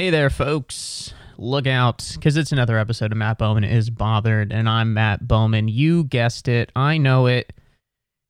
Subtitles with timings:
[0.00, 1.12] Hey there, folks.
[1.36, 5.68] Look out, because it's another episode of Matt Bowman is Bothered, and I'm Matt Bowman.
[5.68, 6.72] You guessed it.
[6.74, 7.52] I know it.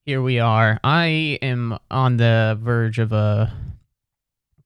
[0.04, 0.80] Here we are.
[0.82, 3.52] I am on the verge of a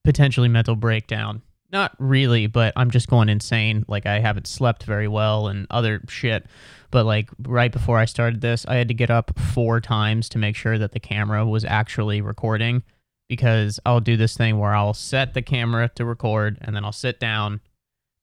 [0.03, 1.43] potentially mental breakdown.
[1.71, 3.85] Not really, but I'm just going insane.
[3.87, 6.47] Like, I haven't slept very well and other shit.
[6.91, 10.39] But, like, right before I started this, I had to get up four times to
[10.39, 12.83] make sure that the camera was actually recording
[13.29, 16.93] because I'll do this thing where I'll set the camera to record and then I'll
[16.93, 17.61] sit down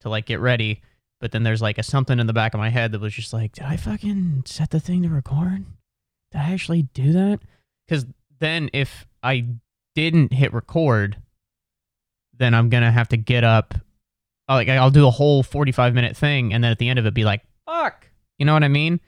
[0.00, 0.82] to like get ready.
[1.20, 3.32] But then there's like a something in the back of my head that was just
[3.32, 5.64] like, did I fucking set the thing to record?
[6.32, 7.40] Did I actually do that?
[7.86, 8.06] Because
[8.40, 9.46] then if I
[9.94, 11.16] didn't hit record,
[12.36, 13.74] then I'm gonna have to get up.
[14.48, 17.14] Like I'll do a whole 45 minute thing, and then at the end of it,
[17.14, 18.08] be like, fuck.
[18.38, 19.00] You know what I mean?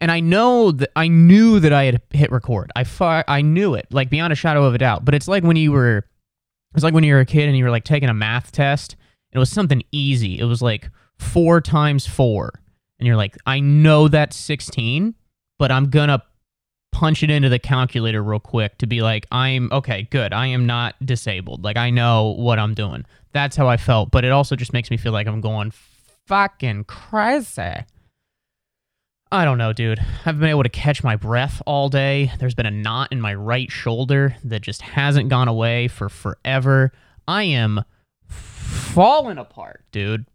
[0.00, 2.70] And I know that I knew that I had hit record.
[2.76, 5.04] I fu- I knew it, like beyond a shadow of a doubt.
[5.04, 6.06] But it's like when you were,
[6.74, 8.96] it's like when you were a kid and you were like taking a math test.
[9.32, 10.38] And it was something easy.
[10.38, 12.52] It was like four times four,
[12.98, 15.14] and you're like, I know that's sixteen,
[15.58, 16.22] but I'm gonna
[16.92, 20.32] punch it into the calculator real quick to be like, I'm okay, good.
[20.32, 21.64] I am not disabled.
[21.64, 23.04] Like I know what I'm doing.
[23.32, 24.10] That's how I felt.
[24.10, 25.72] But it also just makes me feel like I'm going
[26.26, 27.84] fucking crazy.
[29.32, 29.98] I don't know, dude.
[30.24, 32.30] I've been able to catch my breath all day.
[32.38, 36.92] There's been a knot in my right shoulder that just hasn't gone away for forever.
[37.26, 37.84] I am
[38.28, 40.26] falling apart, dude.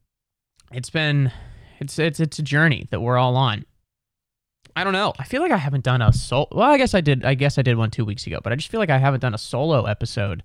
[0.73, 1.31] It's been
[1.79, 3.65] it's it's it's a journey that we're all on.
[4.75, 5.13] I don't know.
[5.19, 6.47] I feel like I haven't done a solo.
[6.51, 7.25] Well, I guess I did.
[7.25, 9.19] I guess I did one two weeks ago, but I just feel like I haven't
[9.21, 10.43] done a solo episode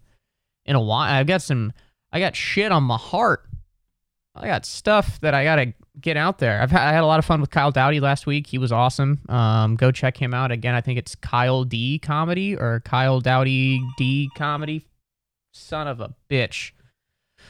[0.64, 1.12] in a while.
[1.12, 1.72] I've got some.
[2.12, 3.45] I got shit on my heart.
[4.38, 6.60] I got stuff that I gotta get out there.
[6.60, 8.46] I've had, I had a lot of fun with Kyle Dowdy last week.
[8.46, 9.20] He was awesome.
[9.28, 10.74] Um, go check him out again.
[10.74, 14.86] I think it's Kyle D comedy or Kyle Dowdy D comedy.
[15.52, 16.72] Son of a bitch.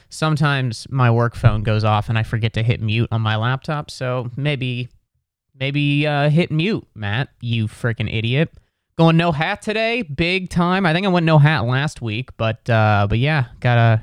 [0.09, 3.91] Sometimes my work phone goes off and I forget to hit mute on my laptop.
[3.91, 4.87] So maybe,
[5.59, 7.29] maybe uh, hit mute, Matt.
[7.41, 8.49] You freaking idiot.
[8.97, 10.85] Going no hat today, big time.
[10.85, 14.01] I think I went no hat last week, but uh, but yeah, got a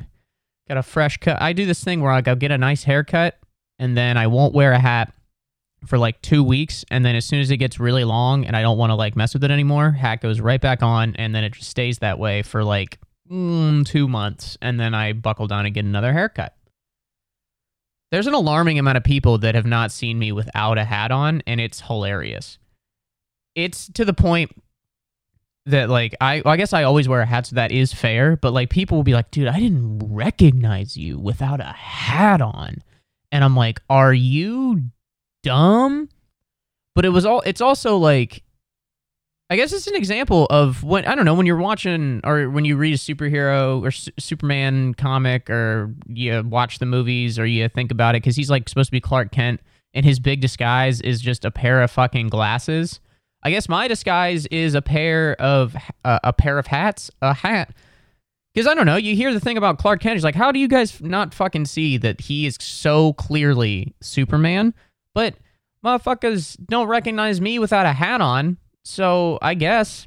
[0.69, 1.41] got a fresh cut.
[1.41, 3.39] I do this thing where I go get a nice haircut
[3.79, 5.13] and then I won't wear a hat
[5.87, 8.63] for like two weeks, and then as soon as it gets really long and I
[8.63, 11.45] don't want to like mess with it anymore, hat goes right back on, and then
[11.45, 12.99] it just stays that way for like
[13.31, 16.55] mm, two months, and then I buckle down and get another haircut.
[18.11, 21.43] There's an alarming amount of people that have not seen me without a hat on,
[21.47, 22.59] and it's hilarious.
[23.55, 24.53] It's to the point
[25.67, 28.37] that like I, I guess I always wear a hat, so that is fair.
[28.37, 32.83] But like people will be like, "Dude, I didn't recognize you without a hat on."
[33.33, 34.83] and I'm like, "Are you
[35.43, 36.09] dumb?"
[36.95, 37.41] But it was all.
[37.41, 38.45] It's also like,
[39.51, 42.65] I guess it's an example of when I don't know when you're watching or when
[42.65, 47.69] you read a superhero or S- Superman comic or you watch the movies or you
[47.69, 49.61] think about it because he's like supposed to be Clark Kent
[49.93, 53.01] and his big disguise is just a pair of fucking glasses.
[53.45, 57.75] I guess my disguise is a pair of uh, a pair of hats, a hat
[58.55, 60.15] because I don't know, you hear the thing about Clark Kent.
[60.15, 64.75] He's like, how do you guys not fucking see that he is so clearly Superman?
[65.13, 65.35] But
[65.85, 68.59] motherfuckers don't recognize me without a hat on.
[68.85, 70.07] So I guess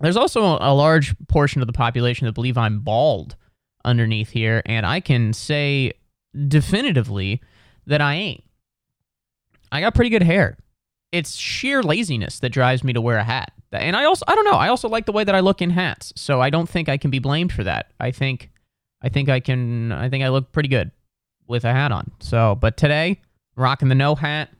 [0.00, 3.36] there's also a large portion of the population that believe I'm bald
[3.84, 4.60] underneath here.
[4.66, 5.94] And I can say
[6.46, 7.40] definitively
[7.86, 8.44] that I ain't.
[9.70, 10.58] I got pretty good hair.
[11.12, 13.52] It's sheer laziness that drives me to wear a hat.
[13.70, 15.70] And I also I don't know, I also like the way that I look in
[15.70, 16.12] hats.
[16.16, 17.92] So I don't think I can be blamed for that.
[18.00, 18.50] I think
[19.02, 20.90] I think I can I think I look pretty good
[21.46, 22.10] with a hat on.
[22.20, 23.20] So, but today,
[23.56, 24.50] rocking the no hat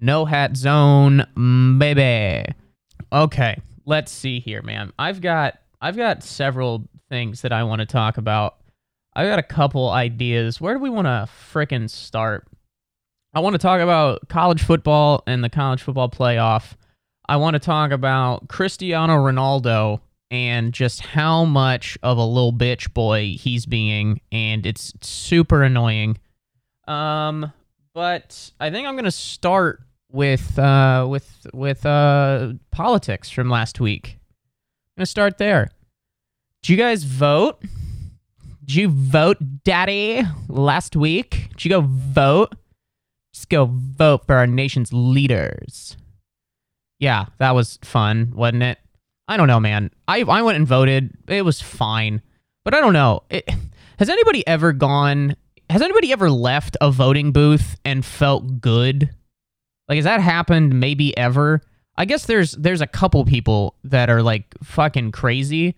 [0.00, 2.52] no hat zone, mm, baby.
[3.12, 4.92] Okay, let's see here, man.
[4.98, 8.56] I've got I've got several things that I want to talk about.
[9.14, 10.60] I've got a couple ideas.
[10.60, 12.46] Where do we want to fricking start?
[13.34, 16.74] I want to talk about college football and the college football playoff.
[17.28, 20.00] I want to talk about Cristiano Ronaldo
[20.30, 26.18] and just how much of a little bitch boy he's being, and it's super annoying.
[26.86, 27.52] Um,
[27.92, 29.80] but I think I'm gonna start
[30.12, 34.18] with uh with with uh politics from last week.
[34.96, 35.70] I'm gonna start there.
[36.62, 37.60] Did you guys vote?
[38.64, 41.48] Did you vote, Daddy, last week?
[41.50, 42.54] Did you go vote?
[43.34, 45.96] Just go vote for our nation's leaders.
[47.00, 48.78] Yeah, that was fun, wasn't it?
[49.26, 49.90] I don't know, man.
[50.06, 51.10] I I went and voted.
[51.26, 52.22] It was fine,
[52.64, 53.24] but I don't know.
[53.28, 53.50] It,
[53.98, 55.34] has anybody ever gone?
[55.68, 59.10] Has anybody ever left a voting booth and felt good?
[59.88, 60.78] Like, has that happened?
[60.78, 61.60] Maybe ever?
[61.96, 65.74] I guess there's there's a couple people that are like fucking crazy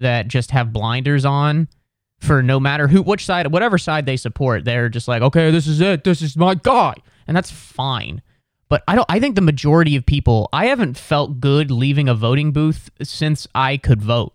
[0.00, 1.68] that just have blinders on.
[2.18, 4.64] For no matter who which side whatever side they support.
[4.64, 6.04] They're just like, "Okay, this is it.
[6.04, 6.94] This is my guy."
[7.26, 8.22] And that's fine.
[8.68, 12.14] But I don't I think the majority of people, I haven't felt good leaving a
[12.14, 14.32] voting booth since I could vote.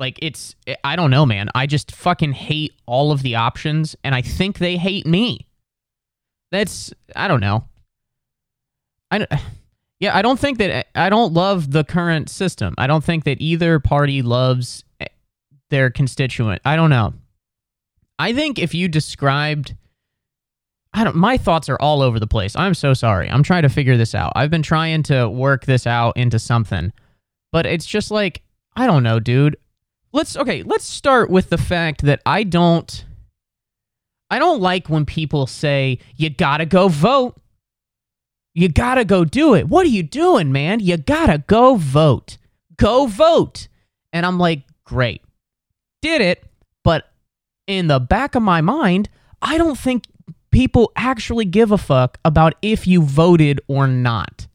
[0.00, 0.54] Like it's
[0.84, 1.50] I don't know, man.
[1.54, 5.46] I just fucking hate all of the options and I think they hate me.
[6.50, 7.64] That's I don't know.
[9.10, 9.26] I
[10.00, 12.74] yeah, I don't think that I don't love the current system.
[12.78, 14.84] I don't think that either party loves
[15.70, 16.62] their constituent.
[16.64, 17.14] I don't know.
[18.18, 19.74] I think if you described
[20.94, 22.56] I don't my thoughts are all over the place.
[22.56, 23.30] I'm so sorry.
[23.30, 24.32] I'm trying to figure this out.
[24.34, 26.92] I've been trying to work this out into something.
[27.52, 28.42] But it's just like
[28.74, 29.56] I don't know, dude.
[30.12, 33.04] Let's okay, let's start with the fact that I don't
[34.30, 37.38] I don't like when people say you got to go vote.
[38.54, 39.68] You got to go do it.
[39.68, 40.80] What are you doing, man?
[40.80, 42.38] You got to go vote.
[42.76, 43.68] Go vote.
[44.12, 45.22] And I'm like, "Great.
[46.02, 46.44] Did it."
[46.84, 47.10] But
[47.66, 49.08] in the back of my mind,
[49.42, 50.04] I don't think
[50.50, 54.46] people actually give a fuck about if you voted or not.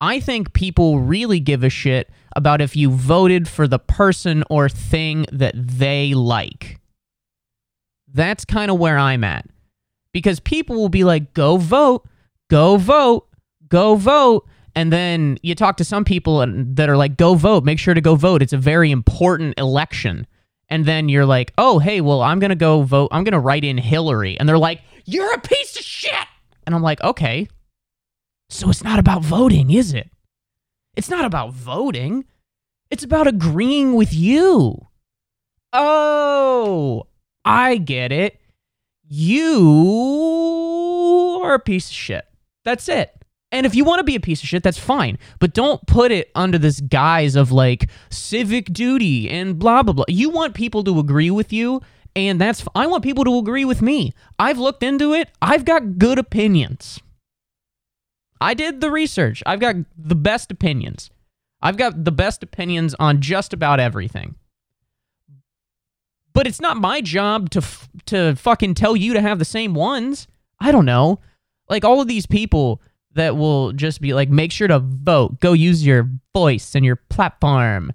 [0.00, 4.68] I think people really give a shit about if you voted for the person or
[4.68, 6.78] thing that they like.
[8.12, 9.46] That's kind of where I'm at.
[10.12, 12.06] Because people will be like, go vote,
[12.48, 13.26] go vote,
[13.68, 14.46] go vote.
[14.74, 18.00] And then you talk to some people that are like, go vote, make sure to
[18.00, 18.42] go vote.
[18.42, 20.26] It's a very important election
[20.68, 23.08] and then you're like, oh, hey, well, I'm going to go vote.
[23.12, 24.38] I'm going to write in Hillary.
[24.38, 26.12] And they're like, you're a piece of shit.
[26.66, 27.48] And I'm like, okay.
[28.48, 30.10] So it's not about voting, is it?
[30.96, 32.24] It's not about voting.
[32.90, 34.86] It's about agreeing with you.
[35.72, 37.06] Oh,
[37.44, 38.40] I get it.
[39.08, 40.20] You
[41.44, 42.26] are a piece of shit.
[42.64, 43.15] That's it.
[43.56, 45.16] And if you want to be a piece of shit, that's fine.
[45.38, 50.04] But don't put it under this guise of like civic duty and blah, blah, blah.
[50.08, 51.80] You want people to agree with you,
[52.14, 54.12] and that's, I want people to agree with me.
[54.38, 57.00] I've looked into it, I've got good opinions.
[58.42, 61.08] I did the research, I've got the best opinions.
[61.62, 64.34] I've got the best opinions on just about everything.
[66.34, 69.72] But it's not my job to f- to fucking tell you to have the same
[69.72, 70.28] ones.
[70.60, 71.20] I don't know.
[71.70, 72.82] Like all of these people
[73.16, 76.96] that will just be like, make sure to vote, go use your voice and your
[76.96, 77.92] platform.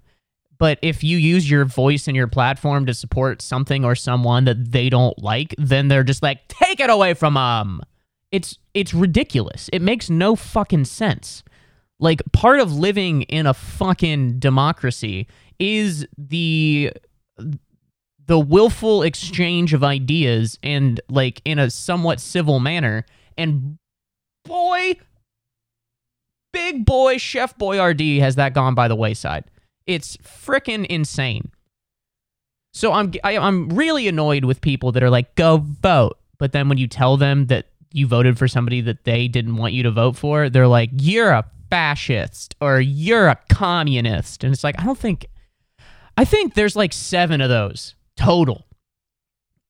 [0.58, 4.70] But if you use your voice and your platform to support something or someone that
[4.72, 7.82] they don't like, then they're just like, take it away from them.
[8.30, 9.68] It's it's ridiculous.
[9.72, 11.42] It makes no fucking sense.
[11.98, 15.26] Like part of living in a fucking democracy
[15.58, 16.92] is the
[18.26, 23.04] the willful exchange of ideas and like in a somewhat civil manner
[23.36, 23.78] and
[24.44, 24.94] boy
[26.52, 29.44] big boy Chef Boyardee has that gone by the wayside.
[29.86, 31.50] It's freaking insane.
[32.72, 36.18] So I'm I, am i am really annoyed with people that are like go vote,
[36.38, 39.74] but then when you tell them that you voted for somebody that they didn't want
[39.74, 44.64] you to vote for, they're like you're a fascist or you're a communist, and it's
[44.64, 45.26] like I don't think
[46.16, 48.66] I think there's like 7 of those total.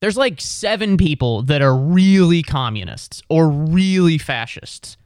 [0.00, 4.96] There's like 7 people that are really communists or really fascists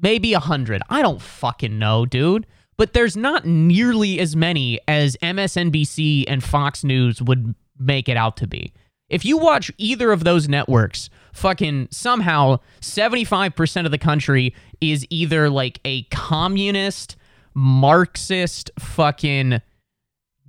[0.00, 0.82] maybe a hundred.
[0.88, 2.46] I don't fucking know, dude.
[2.76, 8.36] But there's not nearly as many as MSNBC and Fox News would make it out
[8.38, 8.72] to be.
[9.08, 15.50] If you watch either of those networks, fucking somehow 75% of the country is either
[15.50, 17.16] like a communist,
[17.54, 19.60] Marxist, fucking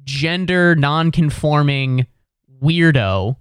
[0.03, 2.07] gender non-conforming
[2.61, 3.35] weirdo,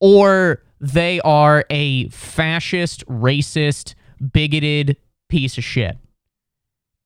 [0.00, 4.96] or they are a fascist, racist, bigoted
[5.28, 5.98] piece of shit.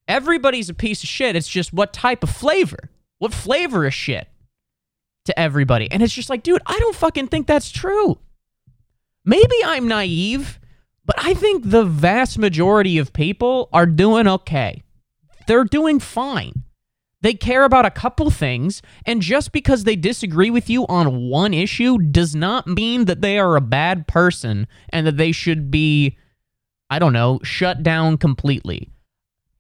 [0.09, 1.37] Everybody's a piece of shit.
[1.37, 2.91] It's just what type of flavor?
[3.19, 4.29] What flavor of shit
[5.25, 5.91] to everybody?
[5.91, 8.19] And it's just like, dude, I don't fucking think that's true.
[9.25, 10.61] Maybe I'm naive,
[11.05, 14.85] but I think the vast majority of people are doing okay.
[15.47, 16.63] They're doing fine.
[17.23, 21.55] They care about a couple things, and just because they disagree with you on one
[21.55, 26.19] issue does not mean that they are a bad person and that they should be
[26.90, 28.90] I don't know, shut down completely.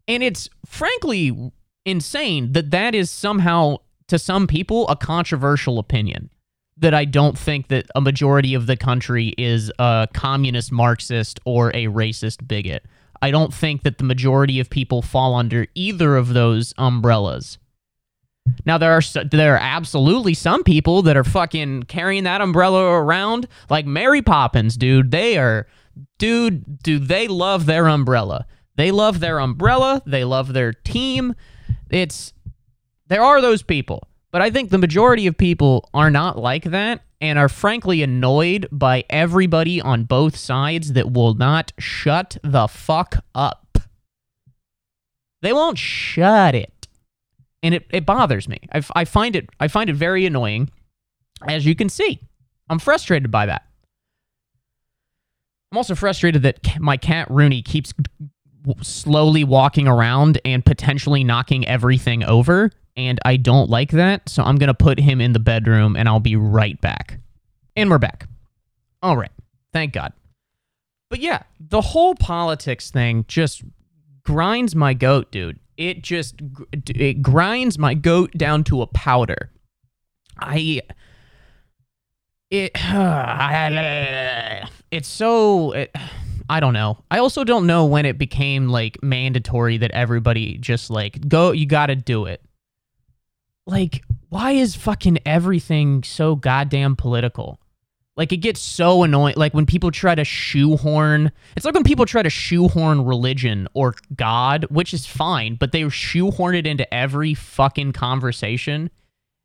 [0.08, 1.52] And it's frankly
[1.84, 3.78] insane that that is somehow,
[4.08, 6.30] to some people, a controversial opinion.
[6.78, 11.70] That I don't think that a majority of the country is a communist Marxist or
[11.70, 12.84] a racist bigot.
[13.22, 17.56] I don't think that the majority of people fall under either of those umbrellas.
[18.64, 23.48] Now there are there are absolutely some people that are fucking carrying that umbrella around
[23.70, 25.10] like Mary Poppins, dude.
[25.10, 25.66] They are
[26.18, 28.46] dude, do they love their umbrella?
[28.76, 30.02] They love their umbrella.
[30.06, 31.34] They love their team.
[31.90, 32.32] It's
[33.08, 37.02] there are those people, But I think the majority of people are not like that
[37.20, 43.24] and are frankly annoyed by everybody on both sides that will not shut the fuck
[43.34, 43.78] up.
[45.42, 46.88] They won't shut it.
[47.62, 48.58] And it, it bothers me.
[48.72, 50.70] I, I find it I find it very annoying.
[51.46, 52.20] As you can see,
[52.68, 53.65] I'm frustrated by that.
[55.76, 57.92] I'm also frustrated that my cat Rooney keeps
[58.80, 64.56] slowly walking around and potentially knocking everything over and I don't like that, so I'm
[64.56, 67.20] going to put him in the bedroom and I'll be right back.
[67.76, 68.26] And we're back.
[69.02, 69.30] All right.
[69.74, 70.14] Thank God.
[71.10, 73.62] But yeah, the whole politics thing just
[74.24, 75.60] grinds my goat, dude.
[75.76, 76.36] It just
[76.72, 79.50] it grinds my goat down to a powder.
[80.38, 80.80] I
[82.50, 82.72] it
[84.90, 85.94] it's so it,
[86.48, 86.98] I don't know.
[87.10, 91.66] I also don't know when it became like mandatory that everybody just like go you
[91.66, 92.42] got to do it
[93.66, 97.60] like why is fucking everything so goddamn political?
[98.16, 99.34] Like it gets so annoying.
[99.36, 103.94] Like when people try to shoehorn, it's like when people try to shoehorn religion or
[104.14, 108.90] God, which is fine, but they shoehorn it into every fucking conversation.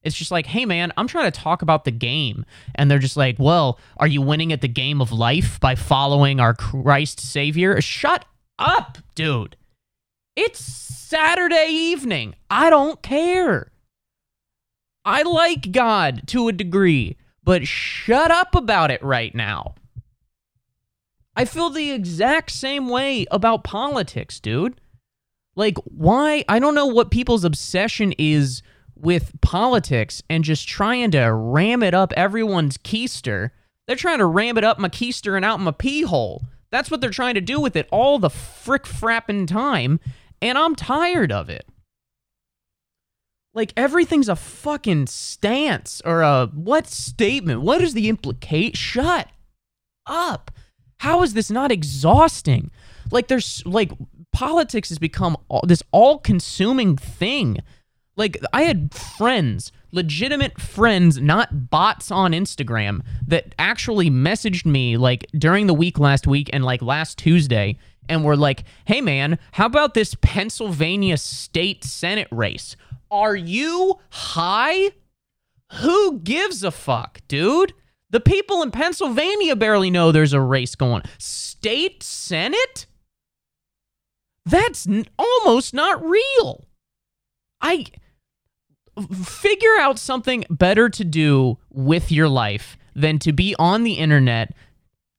[0.03, 2.45] It's just like, hey man, I'm trying to talk about the game.
[2.75, 6.39] And they're just like, well, are you winning at the game of life by following
[6.39, 7.79] our Christ Savior?
[7.81, 8.25] Shut
[8.57, 9.55] up, dude.
[10.35, 12.35] It's Saturday evening.
[12.49, 13.71] I don't care.
[15.03, 19.75] I like God to a degree, but shut up about it right now.
[21.35, 24.79] I feel the exact same way about politics, dude.
[25.55, 26.45] Like, why?
[26.47, 28.61] I don't know what people's obsession is
[29.01, 33.51] with politics and just trying to ram it up everyone's keister.
[33.87, 36.43] They're trying to ram it up my keister and out my pee hole.
[36.71, 39.99] That's what they're trying to do with it all the frick frapping time,
[40.41, 41.65] and I'm tired of it.
[43.53, 47.61] Like everything's a fucking stance or a what statement?
[47.61, 48.77] What is the implicate?
[48.77, 49.27] Shut
[50.05, 50.51] up.
[50.99, 52.71] How is this not exhausting?
[53.11, 53.91] Like there's like
[54.31, 57.57] politics has become all, this all-consuming thing.
[58.21, 65.25] Like I had friends, legitimate friends, not bots on Instagram that actually messaged me like
[65.35, 69.65] during the week last week and like last Tuesday and were like, "Hey man, how
[69.65, 72.75] about this Pennsylvania state senate race?
[73.09, 74.91] Are you high?
[75.79, 77.73] Who gives a fuck, dude?
[78.11, 81.01] The people in Pennsylvania barely know there's a race going.
[81.17, 82.85] State Senate?
[84.45, 86.67] That's n- almost not real.
[87.61, 87.85] I
[89.23, 94.53] figure out something better to do with your life than to be on the internet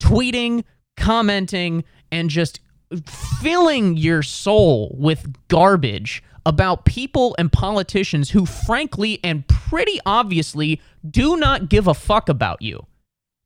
[0.03, 0.65] tweeting,
[0.97, 2.61] commenting, and just
[3.41, 11.37] filling your soul with garbage about people and politicians who, frankly and pretty obviously, do
[11.37, 12.85] not give a fuck about you.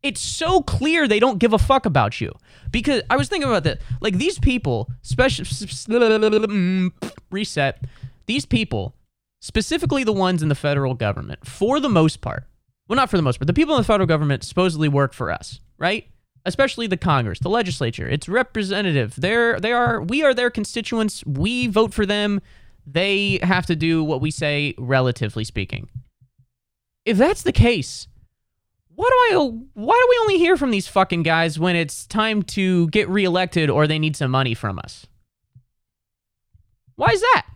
[0.02, 2.32] It's so clear they don't give a fuck about you.
[2.70, 3.78] Because I was thinking about this.
[4.00, 6.92] Like these people, special mm,
[7.30, 7.84] reset,
[8.26, 8.94] these people,
[9.46, 12.44] specifically the ones in the federal government, for the most part,
[12.88, 15.30] well, not for the most part, the people in the federal government supposedly work for
[15.30, 16.08] us, right?
[16.44, 18.08] Especially the Congress, the legislature.
[18.08, 19.14] It's representative.
[19.16, 21.24] They're they are we are their constituents.
[21.26, 22.40] We vote for them
[22.86, 25.88] they have to do what we say, relatively speaking.
[27.04, 28.08] If that's the case,
[28.94, 32.42] why do I why do we only hear from these fucking guys when it's time
[32.42, 35.06] to get reelected or they need some money from us?
[36.96, 37.46] Why is that?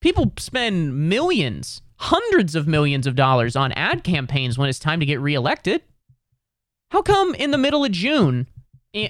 [0.00, 5.06] People spend millions, hundreds of millions of dollars on ad campaigns when it's time to
[5.06, 5.82] get reelected.
[6.90, 8.46] How come in the middle of June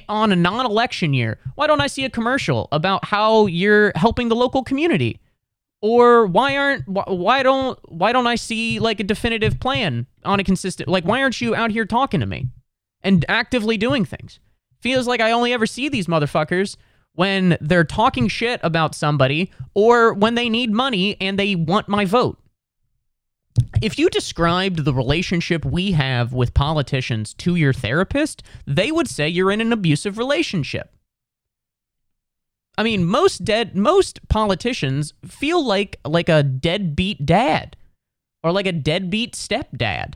[0.09, 4.37] on a non-election year why don't i see a commercial about how you're helping the
[4.37, 5.19] local community
[5.81, 10.45] or why aren't why don't why don't i see like a definitive plan on a
[10.45, 12.47] consistent like why aren't you out here talking to me
[13.03, 14.39] and actively doing things
[14.81, 16.77] feels like i only ever see these motherfuckers
[17.15, 22.05] when they're talking shit about somebody or when they need money and they want my
[22.05, 22.41] vote
[23.83, 29.29] if you described the relationship we have with politicians to your therapist, they would say
[29.29, 30.95] you're in an abusive relationship.
[32.79, 37.77] I mean, most dead most politicians feel like like a deadbeat dad
[38.43, 40.15] or like a deadbeat stepdad.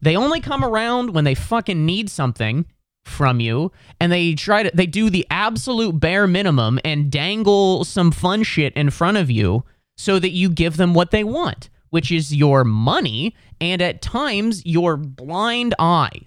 [0.00, 2.66] They only come around when they fucking need something
[3.04, 8.10] from you and they try to they do the absolute bare minimum and dangle some
[8.10, 9.64] fun shit in front of you
[9.96, 14.64] so that you give them what they want which is your money and at times
[14.64, 16.22] your blind eye.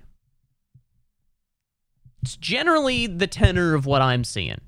[2.21, 4.61] It's generally the tenor of what I'm seeing.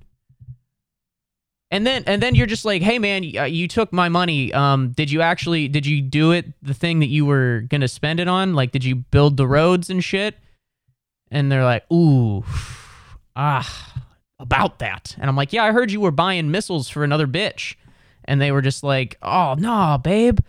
[1.71, 4.53] And then and then you're just like, "Hey man, you, uh, took my money.
[4.53, 8.19] Um did you actually did you do it the thing that you were to spend
[8.19, 8.53] it on?
[8.53, 10.35] Like did you build the roads and shit?"
[11.31, 12.43] And they're like, "Ooh.
[13.35, 14.03] Ah,
[14.39, 17.75] about that." And I'm like, "Yeah, I heard you were buying missiles for another bitch."
[18.25, 20.39] And they were just like, "Oh, nah, babe.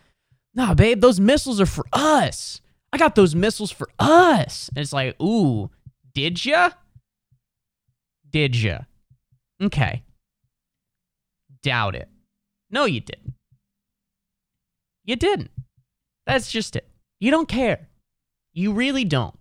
[0.55, 2.61] Nah, babe, those missiles are for us.
[2.93, 5.71] I got those missiles for us." And it's like, "Ooh,
[6.15, 6.71] did ya?
[8.31, 8.81] Did ya?"
[9.63, 10.03] Okay.
[11.63, 12.09] Doubt it.
[12.71, 13.35] No, you didn't.
[15.05, 15.51] You didn't.
[16.27, 16.89] That's just it.
[17.21, 17.89] You don't care.
[18.53, 19.39] You really don't.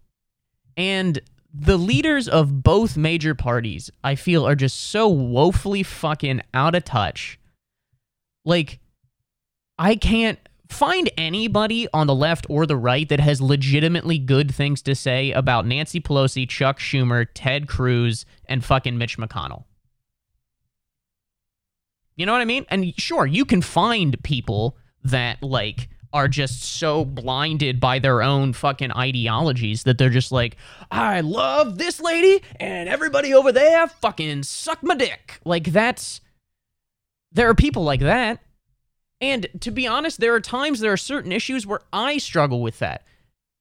[0.78, 1.20] And
[1.54, 6.84] the leaders of both major parties, I feel, are just so woefully fucking out of
[6.84, 7.40] touch.
[8.44, 8.80] Like,
[9.80, 10.40] I can't
[10.70, 15.32] find anybody on the left or the right that has legitimately good things to say
[15.32, 19.64] about Nancy Pelosi, Chuck Schumer, Ted Cruz, and fucking Mitch McConnell.
[22.16, 22.66] You know what I mean?
[22.70, 28.54] And sure, you can find people that like are just so blinded by their own
[28.54, 30.56] fucking ideologies that they're just like,
[30.90, 35.42] I love this lady and everybody over there fucking suck my dick.
[35.44, 36.22] Like that's
[37.34, 38.40] there are people like that.
[39.20, 42.80] And to be honest, there are times there are certain issues where I struggle with
[42.80, 43.04] that.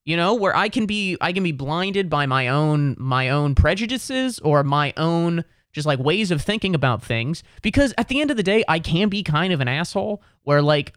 [0.04, 3.56] You know, where I can be I can be blinded by my own my own
[3.56, 7.42] prejudices or my own just like ways of thinking about things.
[7.62, 10.62] Because at the end of the day, I can be kind of an asshole where
[10.62, 10.94] like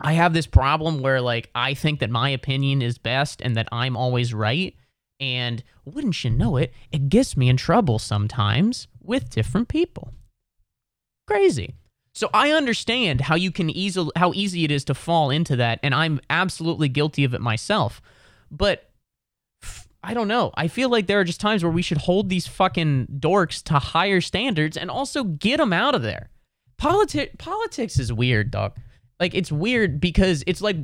[0.00, 3.68] I have this problem where like I think that my opinion is best and that
[3.72, 4.74] I'm always right.
[5.20, 10.12] And wouldn't you know it, it gets me in trouble sometimes with different people.
[11.26, 11.74] Crazy.
[12.14, 15.80] So I understand how you can easily how easy it is to fall into that
[15.82, 18.02] and I'm absolutely guilty of it myself.
[18.50, 18.90] But
[20.02, 20.52] I don't know.
[20.54, 23.78] I feel like there are just times where we should hold these fucking dorks to
[23.78, 26.28] higher standards and also get them out of there.
[26.78, 28.76] Politi- politics is weird, dog.
[29.24, 30.76] Like it's weird because it's like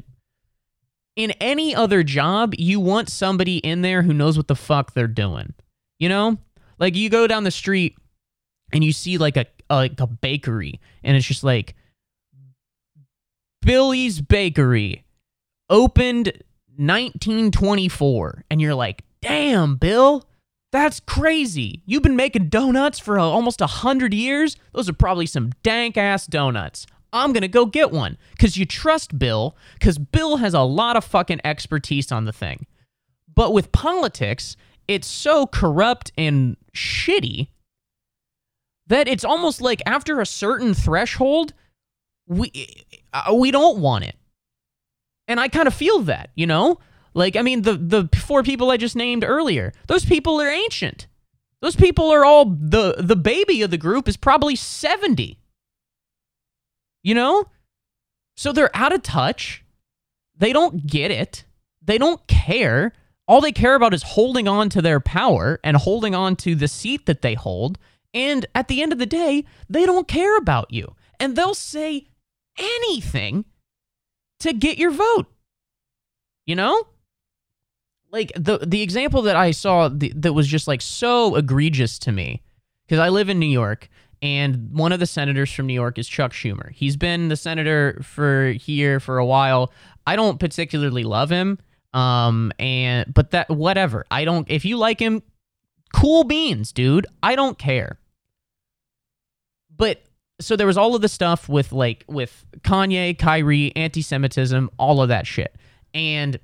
[1.15, 5.07] in any other job, you want somebody in there who knows what the fuck they're
[5.07, 5.53] doing.
[5.99, 6.39] You know?
[6.79, 7.99] Like you go down the street
[8.73, 11.75] and you see like a, a like a bakery and it's just like
[13.61, 15.05] Billy's Bakery
[15.69, 16.29] opened
[16.79, 20.25] 1924 and you're like Damn, Bill.
[20.73, 21.83] That's crazy.
[21.85, 24.57] You've been making donuts for almost a hundred years?
[24.73, 26.87] Those are probably some dank ass donuts.
[27.13, 28.17] I'm gonna go get one.
[28.39, 32.67] Cause you trust Bill, cause Bill has a lot of fucking expertise on the thing.
[33.35, 34.57] But with politics,
[34.89, 37.49] it's so corrupt and shitty
[38.87, 41.55] that it's almost like after a certain threshold,
[42.27, 42.53] we
[43.13, 44.17] uh, we don't want it.
[45.29, 46.81] And I kind of feel that, you know?
[47.15, 51.07] Like, I mean, the the four people I just named earlier, those people are ancient.
[51.61, 55.39] Those people are all the the baby of the group is probably 70.
[57.03, 57.45] You know?
[58.37, 59.65] So they're out of touch.
[60.37, 61.45] They don't get it.
[61.83, 62.93] They don't care.
[63.29, 66.69] All they care about is holding on to their power and holding on to the
[66.69, 67.79] seat that they hold.
[68.13, 70.95] And at the end of the day, they don't care about you.
[71.19, 72.09] And they'll say
[72.59, 73.45] anything
[74.41, 75.27] to get your vote.
[76.47, 76.87] You know?
[78.13, 82.43] like the the example that I saw that was just like so egregious to me
[82.87, 83.89] because I live in New York
[84.23, 86.73] and one of the senators from New York is Chuck Schumer.
[86.73, 89.73] He's been the senator for here for a while.
[90.07, 91.59] I don't particularly love him
[91.93, 94.07] um and but that whatever.
[94.11, 95.23] I don't if you like him
[95.93, 97.07] cool beans, dude.
[97.23, 97.99] I don't care.
[99.77, 100.03] But
[100.41, 105.09] so there was all of the stuff with like with Kanye, Kyrie, anti-Semitism, all of
[105.09, 105.57] that shit.
[105.93, 106.39] And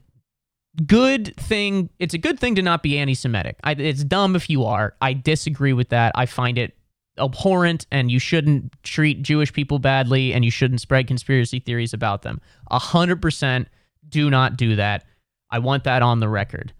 [0.86, 1.90] good thing.
[1.98, 3.56] It's a good thing to not be anti-Semitic.
[3.64, 4.94] I, it's dumb if you are.
[5.00, 6.12] I disagree with that.
[6.14, 6.76] I find it
[7.18, 12.22] abhorrent, and you shouldn't treat Jewish people badly, and you shouldn't spread conspiracy theories about
[12.22, 12.40] them.
[12.70, 13.68] A hundred percent,
[14.08, 15.04] do not do that.
[15.50, 16.72] I want that on the record.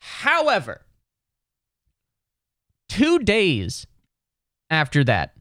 [0.00, 0.82] However,
[2.88, 3.86] two days
[4.70, 5.34] after that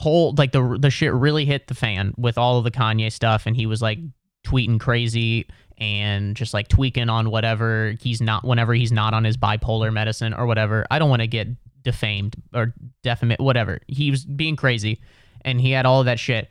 [0.00, 3.46] whole like the the shit really hit the fan with all of the Kanye stuff,
[3.46, 3.98] and he was like
[4.46, 5.46] tweeting crazy
[5.78, 10.34] and just like tweaking on whatever he's not whenever he's not on his bipolar medicine
[10.34, 10.86] or whatever.
[10.90, 11.48] I don't want to get
[11.84, 13.80] defamed or defamate whatever.
[13.86, 15.00] He was being crazy
[15.42, 16.48] and he had all of that shit.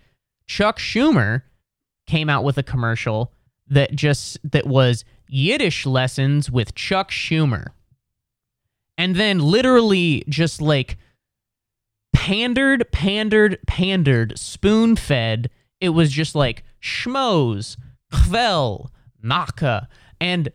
[0.47, 1.41] Chuck Schumer
[2.07, 3.33] came out with a commercial
[3.67, 7.67] that just that was Yiddish lessons with Chuck Schumer.
[8.97, 10.97] And then literally just like
[12.13, 15.49] pandered, pandered, pandered, spoon fed.
[15.81, 17.75] It was just like schmoes,
[18.11, 18.91] kvell,
[19.21, 19.87] Naka.
[20.21, 20.49] And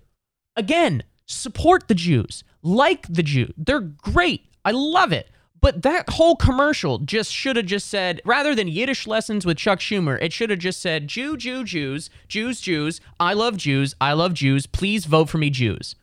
[0.54, 3.52] again, support the Jews, like the Jew.
[3.56, 4.47] They're great.
[4.64, 5.30] I love it.
[5.60, 9.80] But that whole commercial just should have just said, rather than Yiddish lessons with Chuck
[9.80, 14.12] Schumer, it should have just said, Jew, Jew, Jews, Jews, Jews, I love Jews, I
[14.12, 15.96] love Jews, please vote for me, Jews.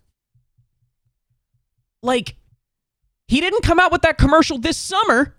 [2.04, 2.36] Like,
[3.28, 5.36] he didn't come out with that commercial this summer.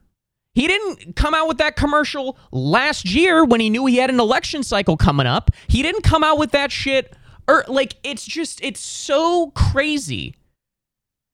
[0.55, 4.19] He didn't come out with that commercial last year when he knew he had an
[4.19, 5.51] election cycle coming up.
[5.69, 7.15] He didn't come out with that shit.
[7.47, 10.35] Or, like, it's just, it's so crazy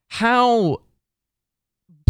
[0.08, 0.82] how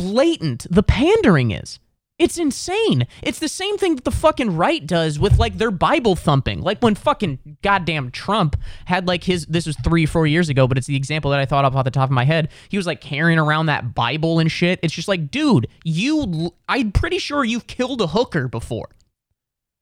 [0.02, 1.78] blatant the pandering is.
[2.18, 3.08] It's insane.
[3.20, 6.60] It's the same thing that the fucking right does with like their Bible thumping.
[6.60, 10.78] Like when fucking goddamn Trump had like his, this was three, four years ago, but
[10.78, 12.50] it's the example that I thought of off the top of my head.
[12.68, 14.78] He was like carrying around that Bible and shit.
[14.82, 18.90] It's just like, dude, you, I'm pretty sure you've killed a hooker before.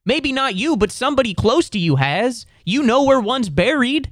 [0.07, 2.47] Maybe not you, but somebody close to you has.
[2.65, 4.11] You know where one's buried.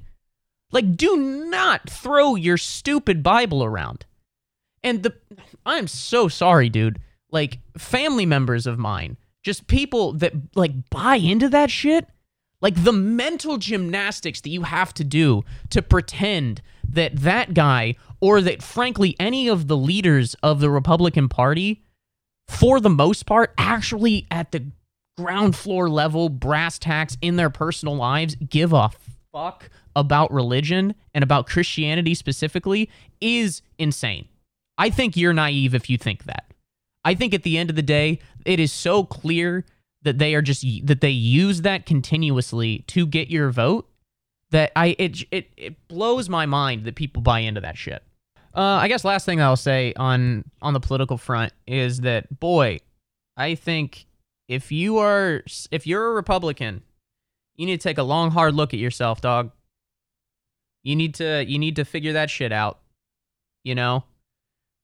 [0.70, 4.04] Like, do not throw your stupid Bible around.
[4.88, 5.14] And the
[5.66, 6.98] I'm so sorry, dude.
[7.30, 12.08] Like family members of mine, just people that like buy into that shit,
[12.62, 18.40] like the mental gymnastics that you have to do to pretend that that guy or
[18.40, 21.82] that frankly any of the leaders of the Republican Party
[22.48, 24.64] for the most part actually at the
[25.18, 28.90] ground floor level brass tacks in their personal lives give a
[29.30, 32.88] fuck about religion and about Christianity specifically
[33.20, 34.28] is insane.
[34.78, 36.44] I think you're naive if you think that.
[37.04, 39.64] I think at the end of the day, it is so clear
[40.02, 43.88] that they are just that they use that continuously to get your vote
[44.50, 48.02] that I it it it blows my mind that people buy into that shit.
[48.54, 52.78] Uh, I guess last thing I'll say on on the political front is that boy,
[53.36, 54.06] I think
[54.48, 56.82] if you are if you're a Republican,
[57.56, 59.50] you need to take a long hard look at yourself, dog.
[60.82, 62.78] You need to you need to figure that shit out.
[63.64, 64.04] You know,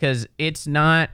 [0.04, 1.08] because it's not.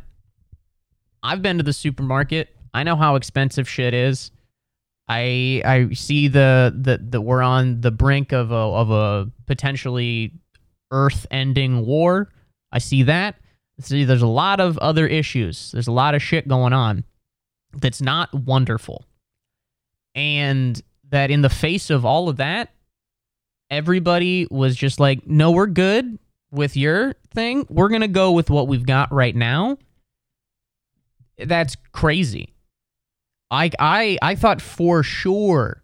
[1.22, 2.48] I've been to the supermarket.
[2.74, 4.32] I know how expensive shit is.
[5.06, 10.32] I I see the the that we're on the brink of a of a potentially
[10.90, 12.30] earth-ending war.
[12.72, 13.36] I see that.
[13.78, 15.70] See, there's a lot of other issues.
[15.70, 17.04] There's a lot of shit going on
[17.76, 19.04] that's not wonderful,
[20.16, 22.70] and that in the face of all of that,
[23.70, 26.18] everybody was just like, "No, we're good
[26.50, 29.78] with your thing, we're going to go with what we've got right now.
[31.38, 32.54] That's crazy.
[33.50, 35.82] I I I thought for sure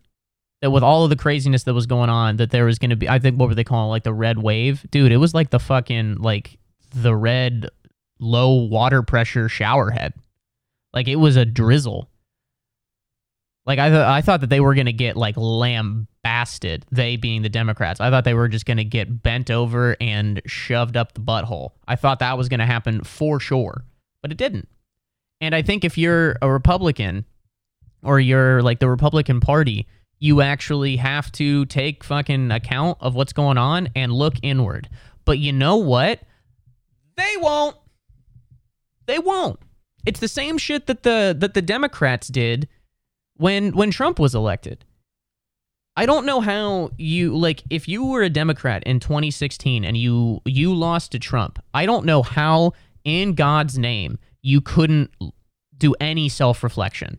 [0.62, 2.96] that with all of the craziness that was going on that there was going to
[2.96, 3.90] be I think what were they calling it?
[3.90, 4.86] like the red wave?
[4.90, 6.58] Dude, it was like the fucking like
[6.94, 7.68] the red
[8.18, 10.14] low water pressure shower head.
[10.92, 12.08] Like it was a drizzle.
[13.66, 17.14] Like I th- I thought that they were going to get like lamb blasted, they
[17.14, 18.00] being the Democrats.
[18.00, 21.70] I thought they were just going to get bent over and shoved up the butthole.
[21.86, 23.84] I thought that was going to happen for sure,
[24.22, 24.68] but it didn't.
[25.40, 27.26] And I think if you're a Republican
[28.02, 29.86] or you're like the Republican Party,
[30.18, 34.88] you actually have to take fucking account of what's going on and look inward.
[35.24, 36.22] But you know what?
[37.16, 37.76] They won't.
[39.06, 39.60] They won't.
[40.04, 42.66] It's the same shit that the that the Democrats did
[43.36, 44.84] when when Trump was elected.
[45.96, 50.42] I don't know how you like if you were a Democrat in 2016 and you
[50.44, 51.58] you lost to Trump.
[51.72, 52.72] I don't know how
[53.04, 55.10] in God's name you couldn't
[55.78, 57.18] do any self-reflection.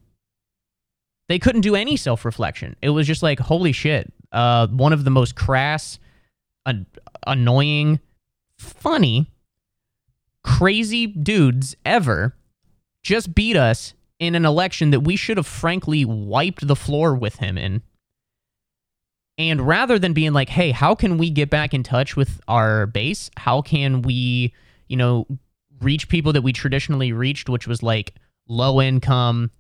[1.28, 2.76] They couldn't do any self-reflection.
[2.82, 4.14] It was just like holy shit.
[4.32, 5.98] Uh one of the most crass
[6.66, 6.86] an-
[7.26, 8.00] annoying
[8.60, 9.32] funny
[10.44, 12.36] crazy dudes ever
[13.04, 17.38] just beat us in an election that we should have frankly wiped the floor with
[17.38, 17.82] him in
[19.38, 22.88] and rather than being like, hey, how can we get back in touch with our
[22.88, 23.30] base?
[23.38, 24.54] How can we,
[24.88, 25.28] you know,
[25.80, 28.16] reach people that we traditionally reached, which was like
[28.48, 29.52] low income,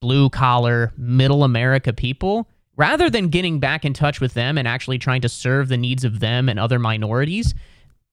[0.00, 2.48] blue collar, middle America people?
[2.76, 6.02] Rather than getting back in touch with them and actually trying to serve the needs
[6.02, 7.52] of them and other minorities,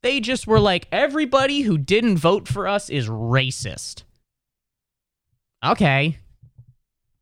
[0.02, 4.04] they just were like, everybody who didn't vote for us is racist.
[5.66, 6.20] Okay.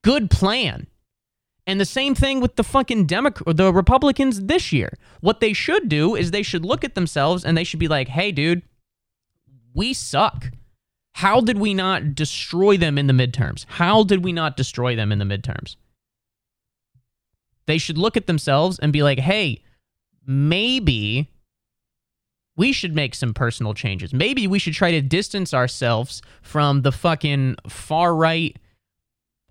[0.02, 0.88] Good plan.
[1.68, 4.94] And the same thing with the fucking Democrat, the Republicans this year.
[5.22, 8.08] What they should do is they should look at themselves and they should be like,
[8.08, 8.62] "Hey, dude,
[9.74, 10.52] we suck.
[11.14, 13.66] How did we not destroy them in the midterms?
[13.68, 15.76] How did we not destroy them in the midterms?"
[17.66, 19.64] They should look at themselves and be like, "Hey,
[20.24, 21.32] maybe
[22.56, 24.14] we should make some personal changes.
[24.14, 28.56] Maybe we should try to distance ourselves from the fucking far right,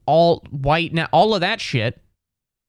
[0.06, 2.00] all white, all of that shit."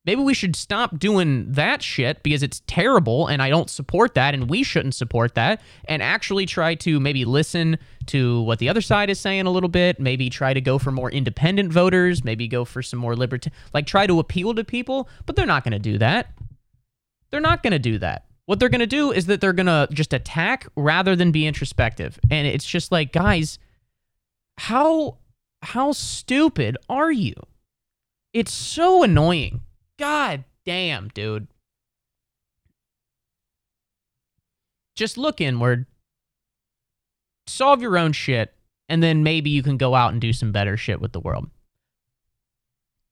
[0.06, 4.34] Maybe we should stop doing that shit because it's terrible and I don't support that
[4.34, 8.82] and we shouldn't support that and actually try to maybe listen to what the other
[8.82, 12.48] side is saying a little bit, maybe try to go for more independent voters, maybe
[12.48, 15.72] go for some more liberty like try to appeal to people, but they're not going
[15.72, 16.32] to do that.
[17.32, 18.26] They're not going to do that.
[18.46, 21.48] What they're going to do is that they're going to just attack rather than be
[21.48, 22.20] introspective.
[22.30, 23.58] And it's just like, guys,
[24.58, 25.18] how
[25.63, 27.34] how stupid are you?
[28.34, 29.62] It's so annoying.
[29.98, 31.48] God damn, dude.
[34.96, 35.86] Just look inward.
[37.48, 38.54] Solve your own shit,
[38.90, 41.50] and then maybe you can go out and do some better shit with the world.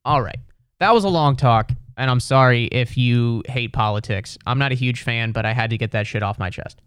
[0.05, 0.39] All right.
[0.79, 4.37] That was a long talk, and I'm sorry if you hate politics.
[4.45, 6.81] I'm not a huge fan, but I had to get that shit off my chest.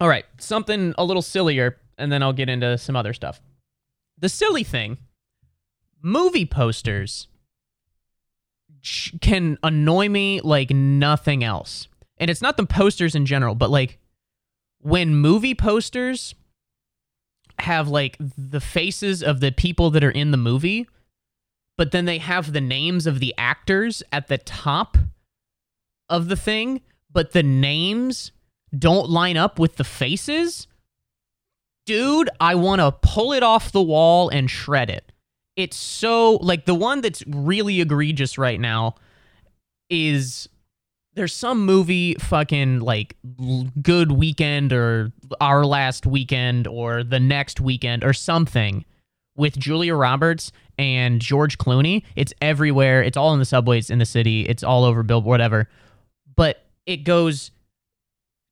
[0.00, 3.40] All right, something a little sillier, and then I'll get into some other stuff.
[4.18, 4.98] The silly thing
[6.02, 7.28] movie posters
[9.20, 11.88] can annoy me like nothing else.
[12.18, 13.98] And it's not the posters in general, but like
[14.80, 16.34] when movie posters
[17.58, 20.86] have like the faces of the people that are in the movie,
[21.76, 24.96] but then they have the names of the actors at the top
[26.08, 28.32] of the thing, but the names
[28.76, 30.66] don't line up with the faces.
[31.86, 35.09] Dude, I want to pull it off the wall and shred it
[35.60, 38.94] it's so like the one that's really egregious right now
[39.90, 40.48] is
[41.14, 43.16] there's some movie fucking like
[43.82, 48.86] good weekend or our last weekend or the next weekend or something
[49.36, 52.04] with Julia Roberts and George Clooney.
[52.16, 53.02] It's everywhere.
[53.02, 54.46] It's all in the subways in the city.
[54.46, 55.68] It's all over billboard whatever.
[56.36, 57.50] But it goes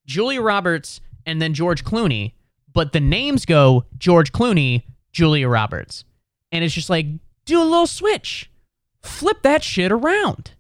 [0.06, 2.32] Julia Roberts and then George Clooney,
[2.72, 6.04] but the names go George Clooney, Julia Roberts.
[6.52, 7.06] And it's just like,
[7.44, 8.50] do a little switch,
[9.02, 10.52] flip that shit around.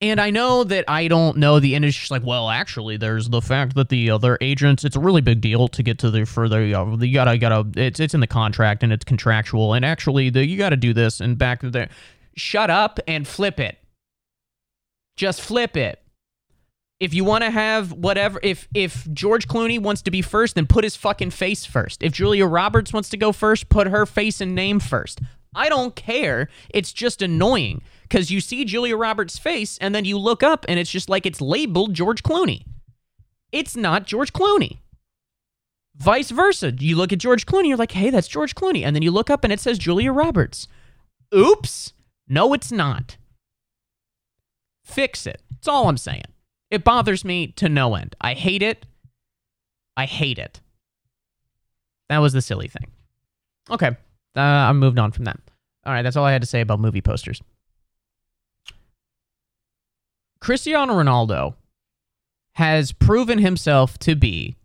[0.00, 2.00] And I know that I don't know the industry.
[2.02, 4.84] Just like, well, actually, there's the fact that the other agents.
[4.84, 6.62] It's a really big deal to get to the further.
[6.62, 7.66] You, uh, know, you gotta, gotta.
[7.80, 9.72] It's it's in the contract and it's contractual.
[9.72, 11.88] And actually, the, you got to do this and back there.
[12.36, 13.78] Shut up and flip it.
[15.16, 16.02] Just flip it.
[17.04, 20.66] If you want to have whatever, if if George Clooney wants to be first, then
[20.66, 22.02] put his fucking face first.
[22.02, 25.20] If Julia Roberts wants to go first, put her face and name first.
[25.54, 26.48] I don't care.
[26.70, 30.78] It's just annoying because you see Julia Roberts' face and then you look up and
[30.78, 32.64] it's just like it's labeled George Clooney.
[33.52, 34.78] It's not George Clooney.
[35.94, 36.72] Vice versa.
[36.72, 38.82] You look at George Clooney, you're like, hey, that's George Clooney.
[38.82, 40.68] And then you look up and it says Julia Roberts.
[41.34, 41.92] Oops.
[42.26, 43.18] No, it's not.
[44.82, 45.42] Fix it.
[45.50, 46.33] That's all I'm saying.
[46.70, 48.16] It bothers me to no end.
[48.20, 48.86] I hate it.
[49.96, 50.60] I hate it.
[52.08, 52.90] That was the silly thing.
[53.70, 53.96] Okay.
[54.36, 55.38] Uh, I moved on from that.
[55.86, 57.40] All right, that's all I had to say about movie posters.
[60.40, 61.54] Cristiano Ronaldo
[62.54, 64.56] has proven himself to be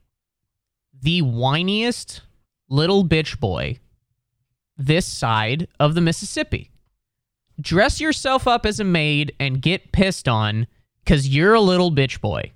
[1.02, 2.22] the whiniest
[2.70, 3.80] little bitch boy
[4.78, 6.72] this side of the Mississippi.
[7.60, 10.68] Dress yourself up as a maid and get pissed on
[11.04, 12.52] because you're a little bitch boy.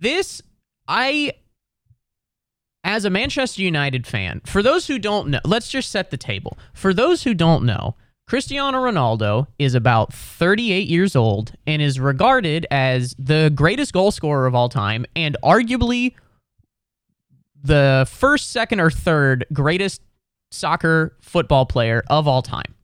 [0.00, 0.42] This,
[0.88, 1.34] I,
[2.84, 6.58] as a Manchester United fan, for those who don't know, let's just set the table.
[6.72, 12.64] For those who don't know, Cristiano Ronaldo is about 38 years old and is regarded
[12.70, 16.14] as the greatest goal scorer of all time and arguably
[17.62, 20.00] the first, second, or third greatest
[20.50, 22.74] soccer football player of all time.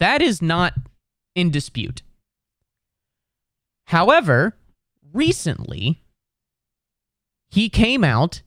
[0.00, 0.74] That is not
[1.34, 2.02] in dispute.
[3.86, 4.56] However,
[5.12, 6.02] recently,
[7.50, 8.42] he came out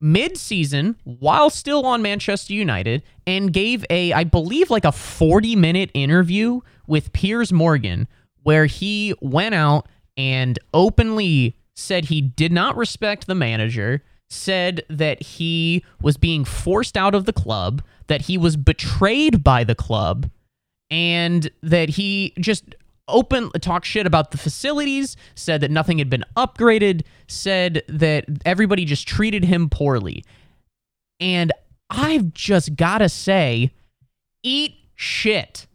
[0.00, 6.60] mid-season while still on Manchester United and gave a I believe like a 40-minute interview
[6.86, 8.08] with Piers Morgan
[8.42, 15.22] where he went out and openly said he did not respect the manager, said that
[15.22, 20.30] he was being forced out of the club, that he was betrayed by the club,
[20.90, 22.74] and that he just
[23.10, 28.84] open talk shit about the facilities, said that nothing had been upgraded, said that everybody
[28.84, 30.24] just treated him poorly.
[31.18, 31.52] And
[31.90, 33.72] I've just got to say,
[34.42, 35.66] eat shit,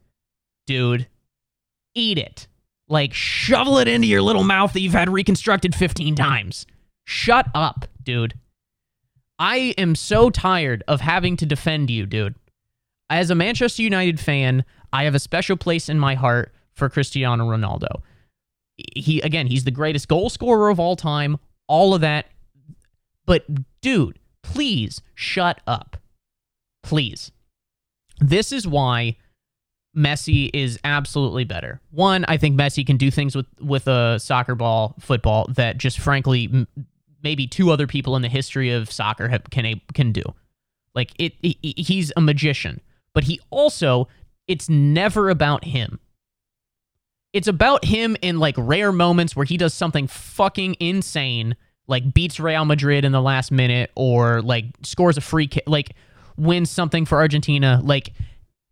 [0.65, 1.07] dude.
[1.93, 2.47] Eat it.
[2.87, 6.65] Like, shovel it into your little mouth that you've had reconstructed 15 times.
[7.05, 8.35] Shut up, dude.
[9.37, 12.35] I am so tired of having to defend you, dude.
[13.09, 17.45] As a Manchester United fan, I have a special place in my heart for Cristiano
[17.45, 18.01] Ronaldo.
[18.77, 22.27] He again, he's the greatest goal scorer of all time, all of that.
[23.25, 23.45] But
[23.81, 25.97] dude, please shut up.
[26.83, 27.31] Please.
[28.19, 29.17] This is why
[29.95, 31.79] Messi is absolutely better.
[31.91, 35.99] One, I think Messi can do things with with a soccer ball, football that just
[35.99, 36.67] frankly m-
[37.23, 40.23] maybe two other people in the history of soccer have, can can do.
[40.93, 42.81] Like it, he, he's a magician,
[43.13, 44.07] but he also
[44.47, 45.99] it's never about him.
[47.35, 52.39] It's about him in like rare moments where he does something fucking insane, like beats
[52.39, 55.97] Real Madrid in the last minute or like scores a free kick, like
[56.37, 57.81] wins something for Argentina.
[57.83, 58.13] Like,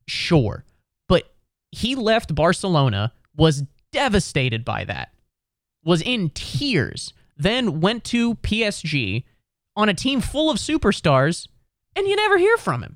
[0.08, 0.64] sure.
[1.10, 1.30] But
[1.72, 5.12] he left Barcelona, was devastated by that,
[5.84, 9.26] was in tears, then went to PSG
[9.76, 11.50] on a team full of superstars,
[11.98, 12.96] and you never hear from him.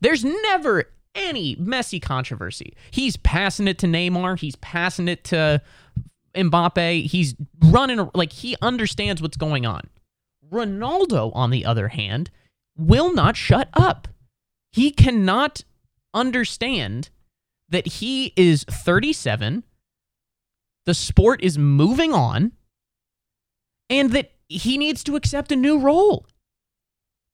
[0.00, 2.74] There's never any messy controversy.
[2.90, 4.38] He's passing it to Neymar.
[4.38, 5.62] He's passing it to
[6.34, 7.06] Mbappe.
[7.06, 9.88] He's running like he understands what's going on.
[10.50, 12.30] Ronaldo, on the other hand,
[12.76, 14.08] will not shut up.
[14.72, 15.64] He cannot
[16.14, 17.10] understand
[17.68, 19.64] that he is 37,
[20.84, 22.52] the sport is moving on,
[23.88, 26.26] and that he needs to accept a new role.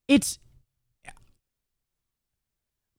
[0.07, 0.39] It's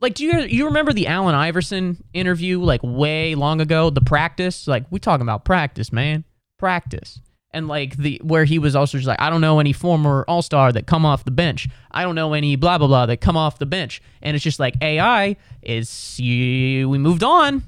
[0.02, 3.90] like, do you you remember the Allen Iverson interview like way long ago?
[3.90, 6.24] The practice, like we talking about practice, man,
[6.58, 7.20] practice,
[7.52, 10.42] and like the where he was also just like, I don't know any former All
[10.42, 11.68] Star that come off the bench.
[11.92, 14.60] I don't know any blah blah blah that come off the bench, and it's just
[14.60, 16.88] like AI is you.
[16.88, 17.64] We moved on.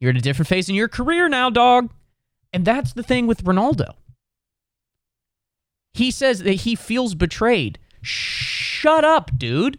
[0.00, 1.90] You're at a different phase in your career now, dog,
[2.52, 3.94] and that's the thing with Ronaldo.
[5.92, 7.78] He says that he feels betrayed.
[8.02, 9.78] Shut up, dude.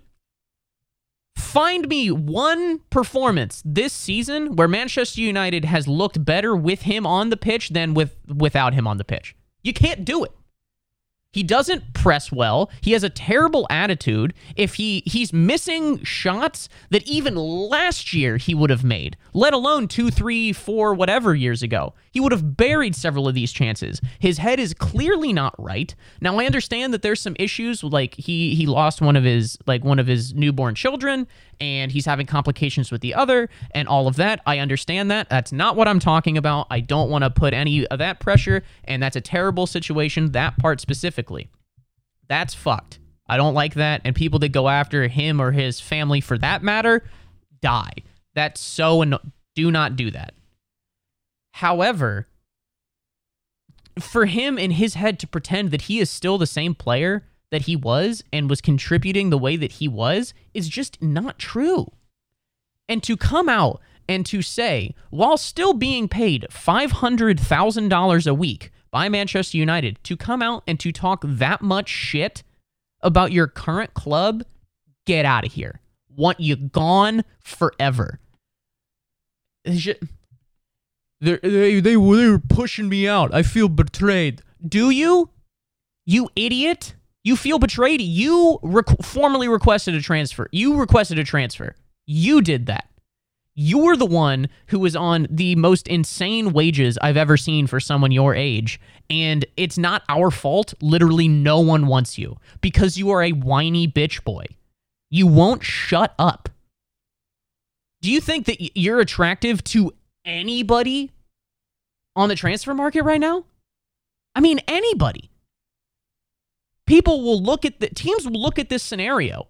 [1.55, 7.29] Find me one performance this season where Manchester United has looked better with him on
[7.29, 9.37] the pitch than with without him on the pitch.
[9.63, 10.33] You can't do it.
[11.35, 12.71] He doesn't press well.
[12.79, 14.33] He has a terrible attitude.
[14.55, 19.89] If he he's missing shots that even last year he would have made, let alone
[19.89, 21.93] two, three, four, whatever years ago.
[22.09, 23.99] He would have buried several of these chances.
[24.17, 25.93] His head is clearly not right.
[26.21, 29.83] Now I understand that there's some issues, like he he lost one of his like
[29.83, 31.27] one of his newborn children,
[31.59, 34.39] and he's having complications with the other, and all of that.
[34.45, 35.27] I understand that.
[35.27, 36.67] That's not what I'm talking about.
[36.69, 40.31] I don't want to put any of that pressure, and that's a terrible situation.
[40.31, 41.24] That part specifically,
[42.27, 42.99] that's fucked.
[43.27, 46.63] I don't like that, and people that go after him or his family for that
[46.63, 47.03] matter
[47.61, 47.93] die.
[48.33, 49.21] That's so anno-
[49.55, 50.33] do not do that.
[51.53, 52.27] However,
[53.99, 57.63] for him in his head to pretend that he is still the same player that
[57.63, 61.91] he was and was contributing the way that he was is just not true.
[62.89, 69.09] And to come out and to say, while still being paid $500,000 a week by
[69.09, 72.43] Manchester United, to come out and to talk that much shit
[73.01, 74.43] about your current club,
[75.05, 75.81] get out of here.
[76.09, 78.19] Want you gone forever.
[79.67, 79.99] Just,
[81.21, 83.33] they, they, they were pushing me out.
[83.33, 84.41] I feel betrayed.
[84.65, 85.29] Do you?
[86.05, 86.95] You idiot?
[87.23, 88.01] You feel betrayed.
[88.01, 88.59] You
[89.01, 90.47] formally requested a transfer.
[90.51, 91.75] You requested a transfer.
[92.05, 92.87] You did that.
[93.55, 97.79] You were the one who was on the most insane wages I've ever seen for
[97.79, 98.79] someone your age.
[99.09, 100.73] And it's not our fault.
[100.81, 104.45] Literally, no one wants you because you are a whiny bitch boy.
[105.09, 106.49] You won't shut up.
[108.01, 109.93] Do you think that you're attractive to
[110.25, 111.11] anybody
[112.15, 113.45] on the transfer market right now?
[114.35, 115.29] I mean, anybody
[116.85, 119.47] people will look at the teams will look at this scenario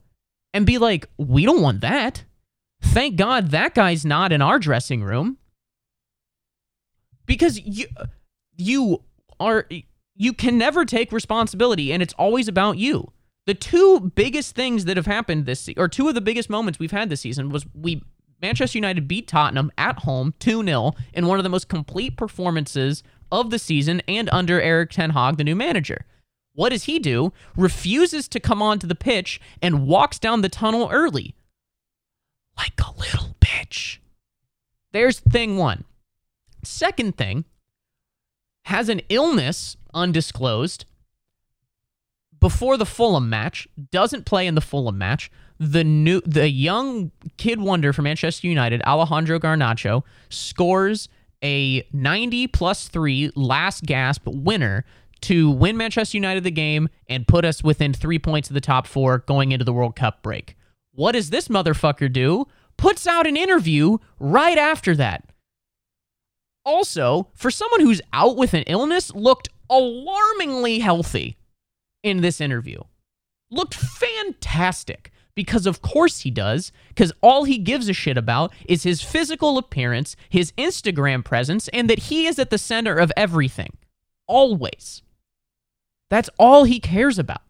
[0.54, 2.24] and be like, we don't want that.
[2.94, 5.38] Thank God that guy's not in our dressing room.
[7.26, 7.88] Because you
[8.56, 9.04] you
[9.40, 9.68] are
[10.16, 13.12] you can never take responsibility and it's always about you.
[13.46, 16.92] The two biggest things that have happened this or two of the biggest moments we've
[16.92, 18.02] had this season was we
[18.42, 23.50] Manchester United beat Tottenham at home 2-0 in one of the most complete performances of
[23.50, 26.06] the season and under Erik ten Hag, the new manager.
[26.54, 27.34] What does he do?
[27.56, 31.36] Refuses to come onto the pitch and walks down the tunnel early.
[32.58, 33.98] Like a little bitch.
[34.92, 35.84] There's thing one.
[36.64, 37.46] Second thing,
[38.66, 40.86] has an illness undisclosed
[42.40, 45.32] before the Fulham match, doesn't play in the Fulham match.
[45.60, 51.10] The new the young kid wonder for Manchester United, Alejandro Garnacho, scores
[51.44, 54.84] a 90 plus 3 last gasp winner
[55.22, 58.86] to win Manchester United the game and put us within three points of the top
[58.86, 60.58] four going into the World Cup break.
[60.96, 62.48] What does this motherfucker do?
[62.78, 65.30] Puts out an interview right after that.
[66.64, 71.38] Also, for someone who's out with an illness, looked alarmingly healthy
[72.02, 72.80] in this interview.
[73.52, 75.12] Looked fantastic.
[75.36, 79.58] Because of course he does, because all he gives a shit about is his physical
[79.58, 83.76] appearance, his Instagram presence, and that he is at the center of everything.
[84.28, 85.02] Always.
[86.10, 87.42] That's all he cares about.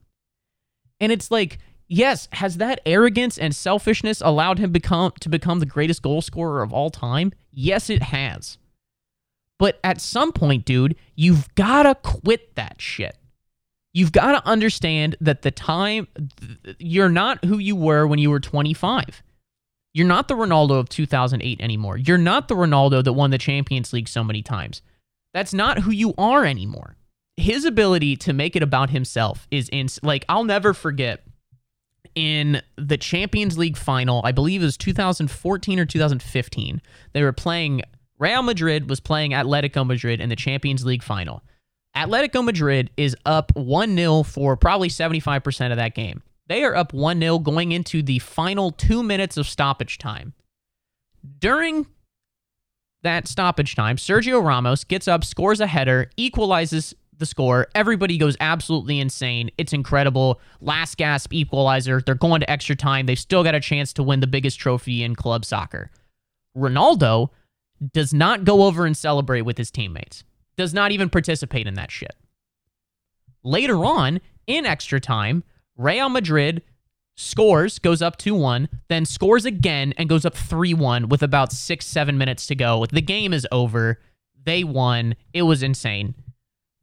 [0.99, 5.65] And it's like, yes, has that arrogance and selfishness allowed him become to become the
[5.65, 7.31] greatest goal scorer of all time?
[7.51, 8.57] Yes, it has.
[9.57, 13.17] But at some point, dude, you've got to quit that shit.
[13.93, 16.07] You've got to understand that the time
[16.79, 19.23] you're not who you were when you were 25.
[19.93, 21.95] You're not the Ronaldo of 2008 anymore.
[21.95, 24.81] You're not the Ronaldo that won the Champions League so many times.
[25.33, 26.97] That's not who you are anymore.
[27.37, 31.23] His ability to make it about himself is in like I'll never forget
[32.15, 36.81] in the Champions League final, I believe it was 2014 or 2015.
[37.13, 37.81] They were playing
[38.17, 41.43] Real Madrid was playing Atletico Madrid in the Champions League final.
[41.95, 46.21] Atletico Madrid is up 1 0 for probably 75% of that game.
[46.47, 50.33] They are up 1 0 going into the final two minutes of stoppage time.
[51.39, 51.87] During
[53.03, 57.67] that stoppage time, Sergio Ramos gets up, scores a header, equalizes the score.
[57.75, 59.51] Everybody goes absolutely insane.
[59.57, 60.39] It's incredible.
[60.61, 62.01] Last gasp equalizer.
[62.01, 63.05] They're going to extra time.
[63.05, 65.91] They've still got a chance to win the biggest trophy in club soccer.
[66.55, 67.29] Ronaldo
[67.93, 70.23] does not go over and celebrate with his teammates
[70.57, 72.15] does not even participate in that shit.
[73.43, 75.43] Later on, in extra time,
[75.77, 76.63] Real Madrid
[77.15, 81.51] scores, goes up 2 1, then scores again and goes up 3 1 with about
[81.51, 82.85] six, seven minutes to go.
[82.91, 83.99] The game is over.
[84.43, 85.15] They won.
[85.33, 86.15] It was insane.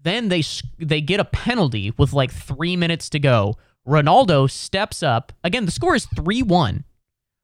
[0.02, 0.42] Then they
[0.78, 3.56] they get a penalty with like three minutes to go.
[3.86, 5.32] Ronaldo steps up.
[5.42, 6.84] Again, the score is 3 1.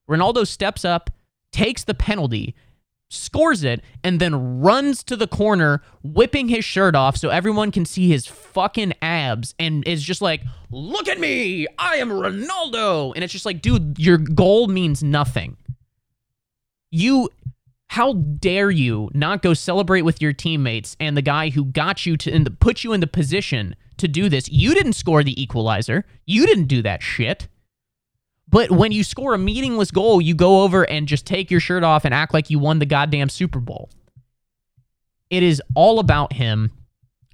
[0.09, 1.11] Ronaldo steps up,
[1.52, 2.54] takes the penalty,
[3.11, 7.84] scores it, and then runs to the corner, whipping his shirt off so everyone can
[7.84, 11.66] see his fucking abs, and is just like, Look at me!
[11.78, 13.12] I am Ronaldo!
[13.14, 15.56] And it's just like, dude, your goal means nothing.
[16.90, 17.30] You.
[17.89, 22.16] How dare you not go celebrate with your teammates and the guy who got you
[22.18, 24.49] to the, put you in the position to do this?
[24.51, 26.05] You didn't score the equalizer.
[26.26, 27.49] You didn't do that shit.
[28.51, 31.82] But when you score a meaningless goal, you go over and just take your shirt
[31.82, 33.91] off and act like you won the goddamn Super Bowl.
[35.30, 36.72] It is all about him.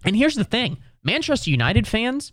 [0.05, 2.32] And here's the thing Manchester United fans,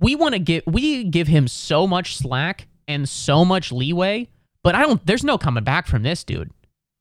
[0.00, 4.28] we want to get, we give him so much slack and so much leeway,
[4.62, 6.50] but I don't, there's no coming back from this, dude.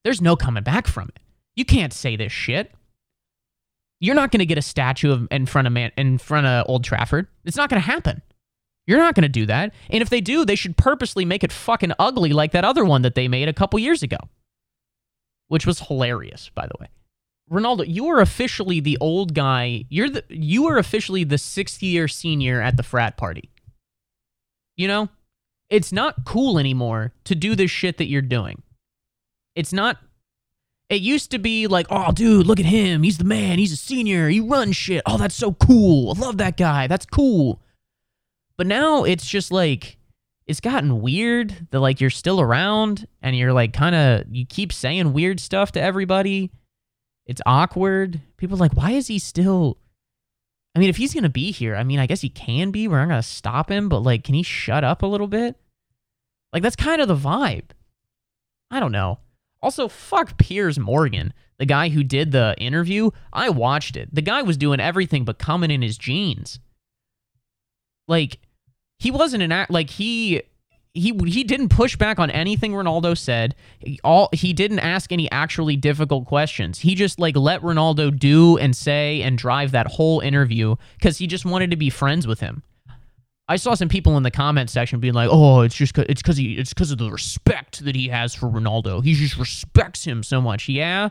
[0.03, 1.19] There's no coming back from it.
[1.55, 2.71] You can't say this shit.
[3.99, 6.65] You're not going to get a statue of, in front of man, in front of
[6.67, 7.27] Old Trafford.
[7.45, 8.21] It's not going to happen.
[8.85, 9.73] You're not going to do that.
[9.89, 13.03] And if they do, they should purposely make it fucking ugly like that other one
[13.03, 14.17] that they made a couple years ago,
[15.47, 16.87] which was hilarious, by the way.
[17.49, 19.85] Ronaldo, you are officially the old guy.
[19.89, 23.49] You're the you are officially the 6th year senior at the frat party.
[24.75, 25.09] You know?
[25.69, 28.61] It's not cool anymore to do this shit that you're doing.
[29.55, 29.97] It's not
[30.89, 33.03] it used to be like, "Oh, dude, look at him.
[33.03, 33.57] He's the man.
[33.57, 34.29] He's a senior.
[34.29, 35.01] He runs shit.
[35.05, 36.13] Oh, that's so cool.
[36.15, 36.87] I love that guy.
[36.87, 37.61] That's cool."
[38.57, 39.97] But now it's just like
[40.45, 44.73] it's gotten weird that like you're still around and you're like kind of you keep
[44.73, 46.51] saying weird stuff to everybody.
[47.25, 48.19] It's awkward.
[48.37, 49.77] People like, why is he still?
[50.75, 52.87] I mean, if he's gonna be here, I mean, I guess he can be.
[52.87, 55.55] We're not gonna stop him, but like, can he shut up a little bit?
[56.51, 57.69] Like that's kind of the vibe.
[58.69, 59.19] I don't know.
[59.63, 63.09] Also, fuck Piers Morgan, the guy who did the interview.
[63.31, 64.13] I watched it.
[64.13, 66.59] The guy was doing everything but coming in his jeans.
[68.07, 68.39] Like
[68.99, 70.41] he wasn't an act like he
[70.93, 73.55] he he didn't push back on anything Ronaldo said.
[73.79, 76.79] He, all he didn't ask any actually difficult questions.
[76.79, 81.27] He just like let Ronaldo do and say and drive that whole interview because he
[81.27, 82.63] just wanted to be friends with him.
[83.47, 86.21] I saw some people in the comment section being like, "Oh, it's just cause, it's
[86.21, 89.03] because he it's because of the respect that he has for Ronaldo.
[89.03, 91.09] He just respects him so much." Yeah,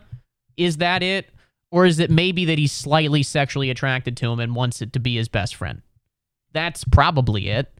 [0.56, 1.30] is that it,
[1.70, 5.00] or is it maybe that he's slightly sexually attracted to him and wants it to
[5.00, 5.82] be his best friend?
[6.52, 7.72] That's probably it.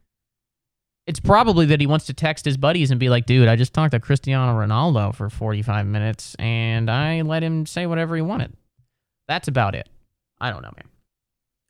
[1.07, 3.73] It's probably that he wants to text his buddies and be like, dude, I just
[3.75, 8.53] talked to Cristiano Ronaldo for 45 minutes and I let him say whatever he wanted.
[9.27, 9.89] That's about it.
[10.41, 10.92] I don't know, man.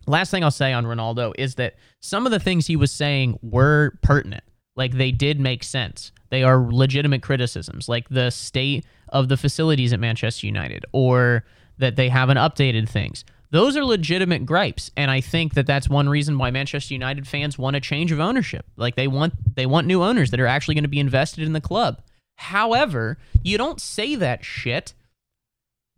[0.06, 3.38] Last thing I'll say on Ronaldo is that some of the things he was saying
[3.42, 4.44] were pertinent.
[4.74, 6.12] Like they did make sense.
[6.30, 11.44] They are legitimate criticisms, like the state of the facilities at Manchester United or
[11.78, 13.24] that they haven't updated things.
[13.50, 17.58] Those are legitimate gripes, and I think that that's one reason why Manchester United fans
[17.58, 18.64] want a change of ownership.
[18.78, 21.52] Like they want they want new owners that are actually going to be invested in
[21.52, 22.00] the club.
[22.36, 24.94] However, you don't say that shit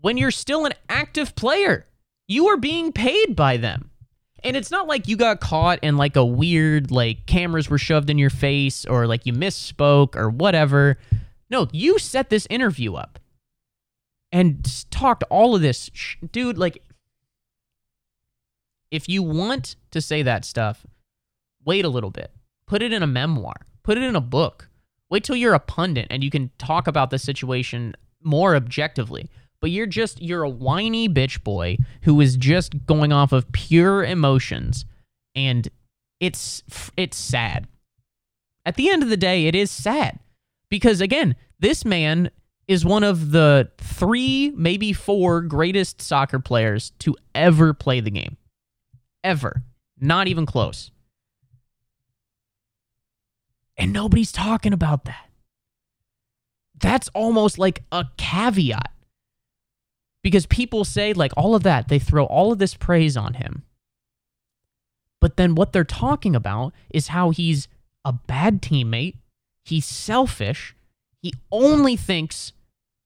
[0.00, 1.86] when you're still an active player.
[2.26, 3.90] You are being paid by them.
[4.44, 8.10] And it's not like you got caught and like a weird like cameras were shoved
[8.10, 10.98] in your face or like you misspoke or whatever.
[11.48, 13.18] No, you set this interview up
[14.30, 16.58] and talked all of this, sh- dude.
[16.58, 16.82] Like,
[18.90, 20.84] if you want to say that stuff,
[21.64, 22.30] wait a little bit.
[22.66, 23.54] Put it in a memoir.
[23.82, 24.68] Put it in a book.
[25.08, 29.30] Wait till you're a pundit and you can talk about the situation more objectively.
[29.64, 34.04] But you're just you're a whiny bitch boy who is just going off of pure
[34.04, 34.84] emotions
[35.34, 35.66] and
[36.20, 36.62] it's
[36.98, 37.66] it's sad.
[38.66, 40.18] At the end of the day, it is sad.
[40.68, 42.30] Because again, this man
[42.68, 48.36] is one of the 3, maybe 4 greatest soccer players to ever play the game.
[49.24, 49.62] Ever.
[49.98, 50.90] Not even close.
[53.78, 55.30] And nobody's talking about that.
[56.78, 58.90] That's almost like a caveat.
[60.24, 63.62] Because people say, like, all of that, they throw all of this praise on him.
[65.20, 67.68] But then what they're talking about is how he's
[68.06, 69.16] a bad teammate,
[69.64, 70.74] he's selfish,
[71.22, 72.52] he only thinks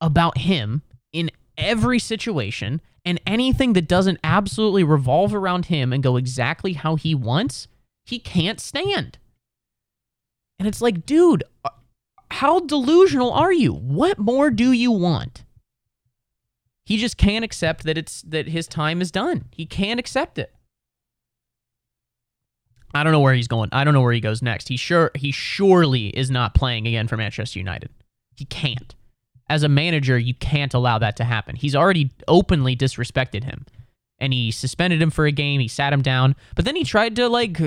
[0.00, 6.16] about him in every situation, and anything that doesn't absolutely revolve around him and go
[6.16, 7.66] exactly how he wants,
[8.04, 9.18] he can't stand.
[10.58, 11.70] And it's like, dude, uh,
[12.30, 13.72] how delusional are you?
[13.72, 15.44] What more do you want?
[16.88, 19.44] He just can't accept that it's that his time is done.
[19.50, 20.54] He can't accept it.
[22.94, 23.68] I don't know where he's going.
[23.72, 24.68] I don't know where he goes next.
[24.68, 27.90] He sure he surely is not playing again for Manchester United.
[28.36, 28.94] He can't.
[29.50, 31.56] As a manager, you can't allow that to happen.
[31.56, 33.66] He's already openly disrespected him
[34.18, 35.60] and he suspended him for a game.
[35.60, 37.58] He sat him down, but then he tried to like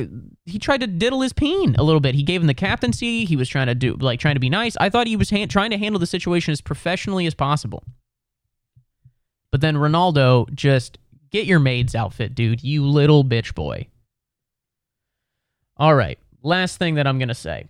[0.48, 2.16] he tried to diddle his peen a little bit.
[2.16, 3.26] He gave him the captaincy.
[3.26, 4.76] He was trying to do like trying to be nice.
[4.78, 7.84] I thought he was ha- trying to handle the situation as professionally as possible.
[9.52, 10.98] But then Ronaldo just
[11.32, 12.64] get your maid's outfit, dude.
[12.64, 13.88] You little bitch boy.
[15.78, 17.68] All right, last thing that I'm gonna say.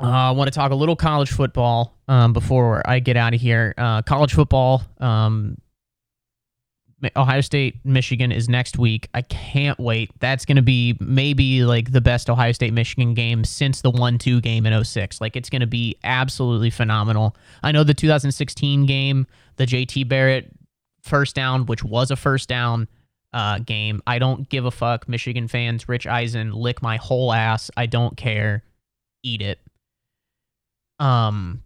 [0.00, 3.40] Uh, I want to talk a little college football um, before I get out of
[3.40, 3.74] here.
[3.78, 4.82] Uh, college football.
[4.98, 5.56] Um,
[7.16, 9.08] Ohio State, Michigan is next week.
[9.14, 10.10] I can't wait.
[10.20, 14.18] That's going to be maybe like the best Ohio State Michigan game since the 1
[14.18, 15.20] 2 game in 06.
[15.20, 17.36] Like, it's going to be absolutely phenomenal.
[17.62, 19.26] I know the 2016 game,
[19.56, 20.50] the JT Barrett
[21.02, 22.88] first down, which was a first down
[23.32, 24.00] uh, game.
[24.06, 25.08] I don't give a fuck.
[25.08, 27.70] Michigan fans, Rich Eisen, lick my whole ass.
[27.76, 28.62] I don't care.
[29.22, 29.58] Eat it.
[31.00, 31.62] Um,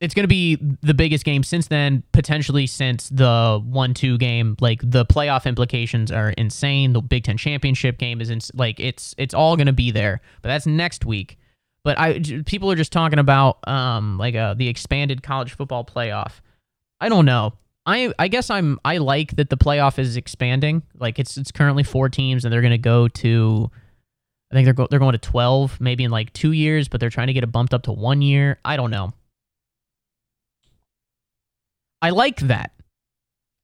[0.00, 4.56] it's going to be the biggest game since then, potentially since the one-two game.
[4.60, 6.94] Like the playoff implications are insane.
[6.94, 10.22] The Big Ten championship game is in, like it's it's all going to be there.
[10.40, 11.38] But that's next week.
[11.82, 16.40] But I people are just talking about um like uh, the expanded college football playoff.
[17.00, 17.54] I don't know.
[17.86, 20.82] I I guess I'm I like that the playoff is expanding.
[20.98, 23.70] Like it's it's currently four teams and they're going to go to.
[24.50, 27.08] I think they're go, they're going to 12 maybe in like 2 years, but they're
[27.08, 28.58] trying to get it bumped up to 1 year.
[28.64, 29.12] I don't know.
[32.02, 32.72] I like that.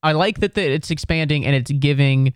[0.05, 2.35] I like that the, it's expanding and it's giving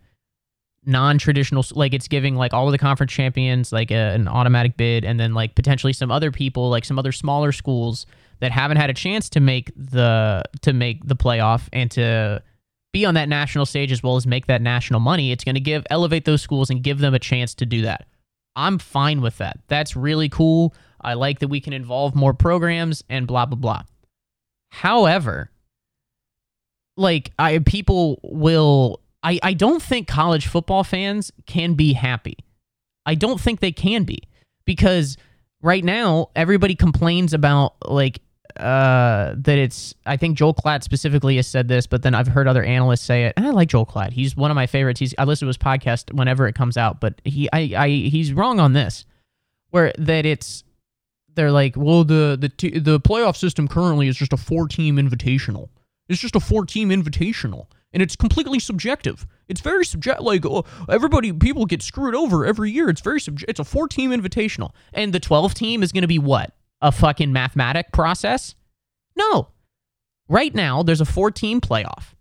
[0.91, 5.05] non-traditional like it's giving like all of the conference champions like a, an automatic bid
[5.05, 8.07] and then like potentially some other people like some other smaller schools
[8.41, 12.43] that haven't had a chance to make the to make the playoff and to
[12.93, 15.61] be on that national stage as well as make that national money it's going to
[15.61, 18.07] give elevate those schools and give them a chance to do that.
[18.57, 19.59] I'm fine with that.
[19.69, 20.75] That's really cool.
[21.01, 23.83] I like that we can involve more programs and blah blah blah.
[24.71, 25.51] However
[26.97, 32.39] like I people will I, I don't think college football fans can be happy.
[33.05, 34.23] I don't think they can be
[34.65, 35.17] because
[35.63, 38.21] right now everybody complains about like
[38.59, 42.49] uh that it's I think Joel Klatt specifically has said this, but then I've heard
[42.49, 44.13] other analysts say it, and I like Joel Klatt.
[44.13, 45.01] He's one of my favorites.
[45.01, 48.33] He's I listen to his podcast whenever it comes out, but he I, I he's
[48.33, 49.05] wrong on this,
[49.71, 50.65] where that it's
[51.35, 54.97] they're like, well the the t- the playoff system currently is just a four team
[54.97, 55.69] invitational.
[56.09, 59.27] It's just a four team invitational, and it's completely subjective.
[59.49, 60.21] It's very subject.
[60.21, 62.89] Like uh, everybody, people get screwed over every year.
[62.89, 63.51] It's very subject.
[63.51, 66.93] It's a four team invitational, and the twelve team is going to be what a
[66.93, 68.55] fucking mathematic process.
[69.17, 69.49] No,
[70.29, 72.15] right now there's a four team playoff,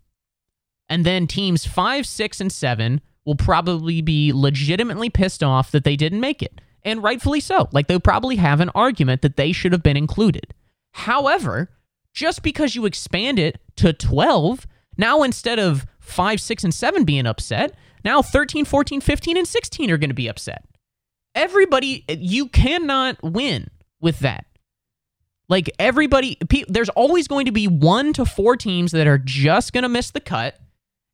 [0.88, 5.96] and then teams five, six, and seven will probably be legitimately pissed off that they
[5.96, 7.68] didn't make it, and rightfully so.
[7.70, 10.52] Like they'll probably have an argument that they should have been included.
[10.92, 11.70] However,
[12.12, 14.66] just because you expand it to 12,
[15.00, 17.74] now instead of 5, 6, and 7 being upset,
[18.04, 20.64] now 13, 14, 15, and 16 are going to be upset.
[21.34, 23.68] Everybody, you cannot win
[24.00, 24.46] with that.
[25.48, 26.38] Like everybody,
[26.68, 30.10] there's always going to be one to four teams that are just going to miss
[30.10, 30.58] the cut,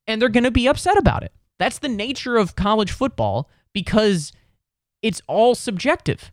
[0.07, 1.33] and they're going to be upset about it.
[1.59, 4.33] That's the nature of college football because
[5.01, 6.33] it's all subjective.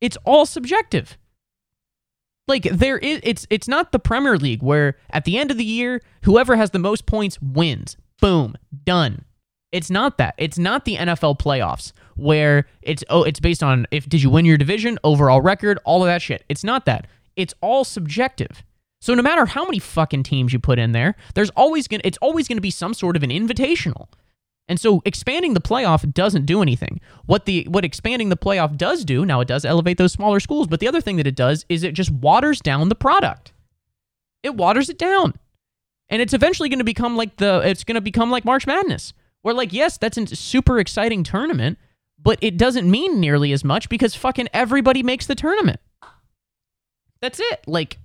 [0.00, 1.16] It's all subjective.
[2.48, 5.64] Like there is it's it's not the Premier League where at the end of the
[5.64, 7.96] year whoever has the most points wins.
[8.20, 9.24] Boom, done.
[9.72, 10.34] It's not that.
[10.38, 14.44] It's not the NFL playoffs where it's oh it's based on if did you win
[14.44, 16.44] your division, overall record, all of that shit.
[16.48, 17.06] It's not that.
[17.34, 18.62] It's all subjective.
[19.00, 22.06] So no matter how many fucking teams you put in there, there's always going to
[22.06, 24.08] it's always going to be some sort of an invitational.
[24.68, 27.00] And so expanding the playoff doesn't do anything.
[27.26, 30.66] What the what expanding the playoff does do, now it does elevate those smaller schools,
[30.66, 33.52] but the other thing that it does is it just waters down the product.
[34.42, 35.34] It waters it down.
[36.08, 39.12] And it's eventually going to become like the it's going to become like March Madness.
[39.42, 41.78] Where like yes, that's a super exciting tournament,
[42.20, 45.78] but it doesn't mean nearly as much because fucking everybody makes the tournament.
[47.20, 47.60] That's it.
[47.68, 47.98] Like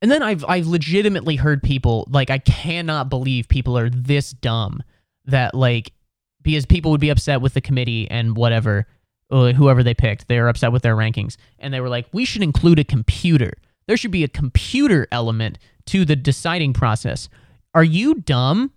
[0.00, 4.82] and then I've I've legitimately heard people like I cannot believe people are this dumb
[5.26, 5.92] that like
[6.42, 8.86] because people would be upset with the committee and whatever
[9.30, 11.36] uh, whoever they picked they're upset with their rankings.
[11.58, 13.54] And they were like we should include a computer.
[13.86, 17.28] There should be a computer element to the deciding process.
[17.74, 18.72] Are you dumb?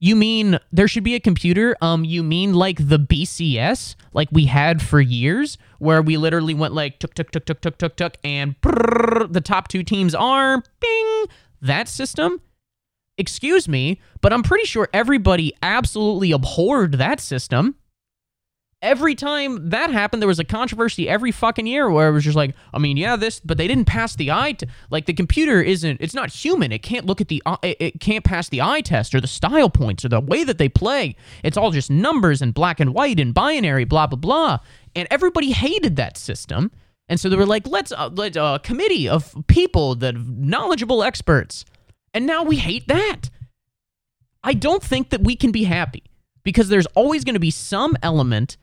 [0.00, 1.76] You mean there should be a computer?
[1.80, 6.74] Um you mean like the bcs like we had for years where we literally went
[6.74, 10.62] like tuk tuk tuk tuk tuk tuk tuk and brrr, the top two teams are
[10.80, 11.24] bing
[11.60, 12.40] that system
[13.18, 17.74] excuse me, but I'm pretty sure everybody absolutely abhorred that system.
[18.80, 22.36] Every time that happened, there was a controversy every fucking year where it was just
[22.36, 24.52] like, I mean, yeah, this, but they didn't pass the eye.
[24.52, 26.70] T- like the computer isn't, it's not human.
[26.70, 30.04] It can't look at the, it can't pass the eye test or the style points
[30.04, 31.16] or the way that they play.
[31.42, 34.58] It's all just numbers and black and white and binary, blah blah blah.
[34.94, 36.70] And everybody hated that system.
[37.08, 41.64] And so they were like, let's uh, let a committee of people that knowledgeable experts
[42.14, 43.30] and now we hate that.
[44.42, 46.04] I don't think that we can be happy
[46.44, 48.56] because there's always going to be some element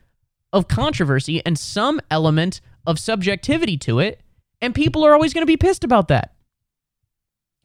[0.52, 4.20] of controversy and some element of subjectivity to it.
[4.60, 6.34] And people are always going to be pissed about that.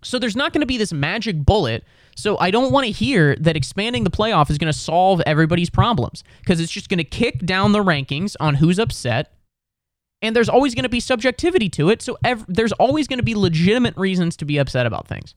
[0.03, 1.84] So there's not going to be this magic bullet.
[2.15, 5.69] So I don't want to hear that expanding the playoff is going to solve everybody's
[5.69, 9.34] problems because it's just going to kick down the rankings on who's upset.
[10.21, 12.01] And there's always going to be subjectivity to it.
[12.01, 15.34] So ev- there's always going to be legitimate reasons to be upset about things.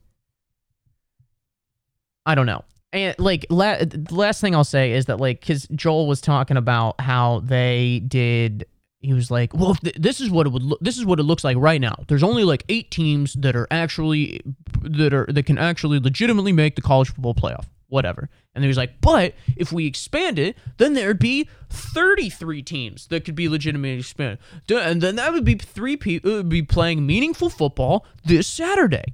[2.26, 2.64] I don't know.
[2.92, 6.56] And like la- the last thing I'll say is that like because Joel was talking
[6.56, 8.66] about how they did.
[9.00, 10.62] He was like, "Well, th- this is what it would.
[10.62, 11.96] Lo- this is what it looks like right now.
[12.06, 14.40] There's only like eight teams that are actually
[14.80, 17.66] that are that can actually legitimately make the college football playoff.
[17.88, 23.08] Whatever." And he was like, "But if we expand it, then there'd be 33 teams
[23.08, 24.38] that could be legitimately expanded,
[24.70, 29.04] and then that would be three people would be playing meaningful football this Saturday."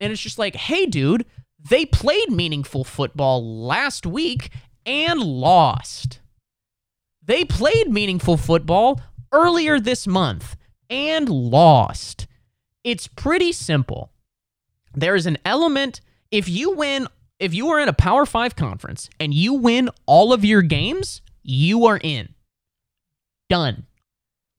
[0.00, 1.26] And it's just like, "Hey, dude."
[1.58, 4.50] They played meaningful football last week
[4.86, 6.20] and lost.
[7.22, 9.00] They played meaningful football
[9.32, 10.56] earlier this month
[10.88, 12.26] and lost.
[12.84, 14.12] It's pretty simple.
[14.94, 16.00] There is an element
[16.30, 20.32] if you win if you are in a Power 5 conference and you win all
[20.32, 22.34] of your games, you are in.
[23.48, 23.86] Done.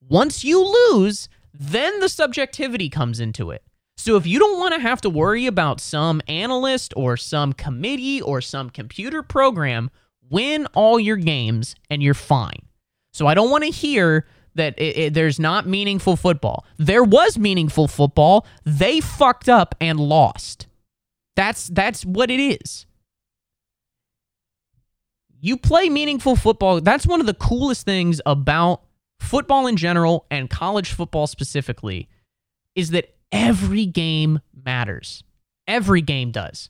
[0.08, 3.64] Once you lose, then the subjectivity comes into it.
[4.00, 8.22] So if you don't want to have to worry about some analyst or some committee
[8.22, 9.91] or some computer program,
[10.30, 12.62] win all your games and you're fine.
[13.12, 14.26] So I don't want to hear
[14.56, 16.66] that it, it, there's not meaningful football.
[16.78, 18.47] There was meaningful football.
[18.64, 20.68] They fucked up and lost.
[21.36, 22.86] That's that's what it is.
[25.41, 26.80] You play meaningful football.
[26.80, 28.82] That's one of the coolest things about
[29.20, 32.08] football in general and college football specifically
[32.76, 35.24] is that every game matters.
[35.68, 36.70] Every game does.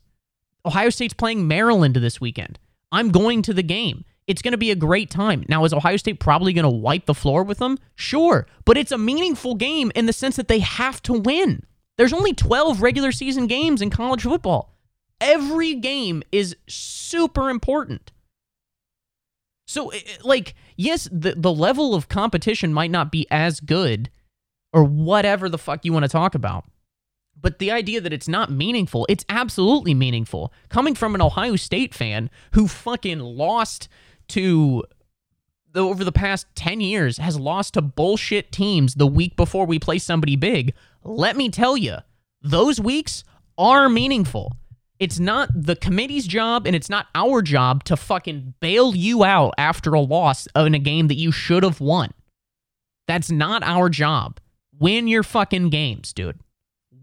[0.65, 2.59] Ohio State's playing Maryland this weekend.
[2.91, 4.03] I'm going to the game.
[4.27, 5.43] It's going to be a great time.
[5.49, 7.77] Now, is Ohio State probably going to wipe the floor with them?
[7.95, 8.45] Sure.
[8.65, 11.65] But it's a meaningful game in the sense that they have to win.
[11.97, 14.75] There's only 12 regular season games in college football.
[15.19, 18.11] Every game is super important.
[19.65, 24.09] So, eh, eh, like, yes, the, the level of competition might not be as good
[24.73, 26.65] or whatever the fuck you want to talk about.
[27.41, 30.53] But the idea that it's not meaningful, it's absolutely meaningful.
[30.69, 33.87] Coming from an Ohio State fan who fucking lost
[34.29, 34.83] to
[35.71, 39.79] the, over the past 10 years has lost to bullshit teams the week before we
[39.79, 40.73] play somebody big.
[41.03, 41.97] Let me tell you,
[42.41, 43.23] those weeks
[43.57, 44.55] are meaningful.
[44.99, 49.53] It's not the committee's job and it's not our job to fucking bail you out
[49.57, 52.11] after a loss in a game that you should have won.
[53.07, 54.39] That's not our job.
[54.79, 56.39] Win your fucking games, dude.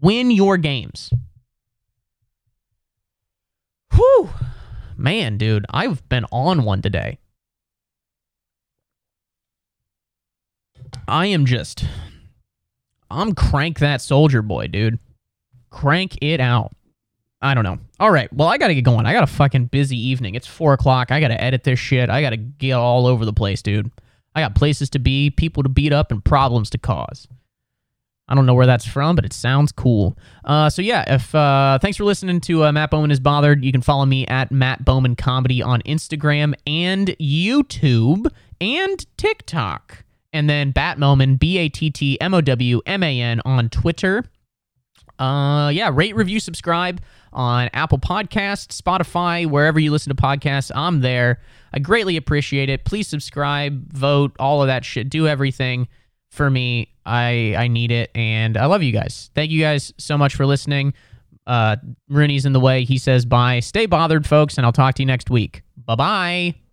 [0.01, 1.13] Win your games.
[3.93, 4.29] Whew.
[4.95, 7.19] Man, dude, I've been on one today.
[11.07, 11.85] I am just.
[13.09, 14.99] I'm crank that soldier boy, dude.
[15.69, 16.75] Crank it out.
[17.41, 17.77] I don't know.
[17.99, 18.31] All right.
[18.33, 19.05] Well, I got to get going.
[19.05, 20.33] I got a fucking busy evening.
[20.33, 21.11] It's four o'clock.
[21.11, 22.09] I got to edit this shit.
[22.09, 23.91] I got to get all over the place, dude.
[24.33, 27.27] I got places to be, people to beat up, and problems to cause.
[28.29, 30.17] I don't know where that's from, but it sounds cool.
[30.43, 33.63] Uh, so yeah, if uh, thanks for listening to uh, Matt Bowman is bothered.
[33.63, 40.03] You can follow me at Matt Bowman Comedy on Instagram and YouTube and TikTok,
[40.33, 44.25] and then Batmoman B A T T M O W M A N on Twitter.
[45.19, 47.01] Uh, yeah, rate, review, subscribe
[47.33, 50.71] on Apple Podcasts, Spotify, wherever you listen to podcasts.
[50.75, 51.39] I'm there.
[51.73, 52.85] I greatly appreciate it.
[52.85, 55.09] Please subscribe, vote, all of that shit.
[55.09, 55.87] Do everything
[56.37, 56.93] for me.
[57.05, 59.29] I I need it, and I love you guys.
[59.35, 60.93] Thank you guys so much for listening.
[61.45, 61.77] Uh,
[62.09, 62.83] Rooney's in the way.
[62.83, 63.59] He says bye.
[63.59, 65.63] Stay bothered, folks, and I'll talk to you next week.
[65.85, 66.66] Bye bye.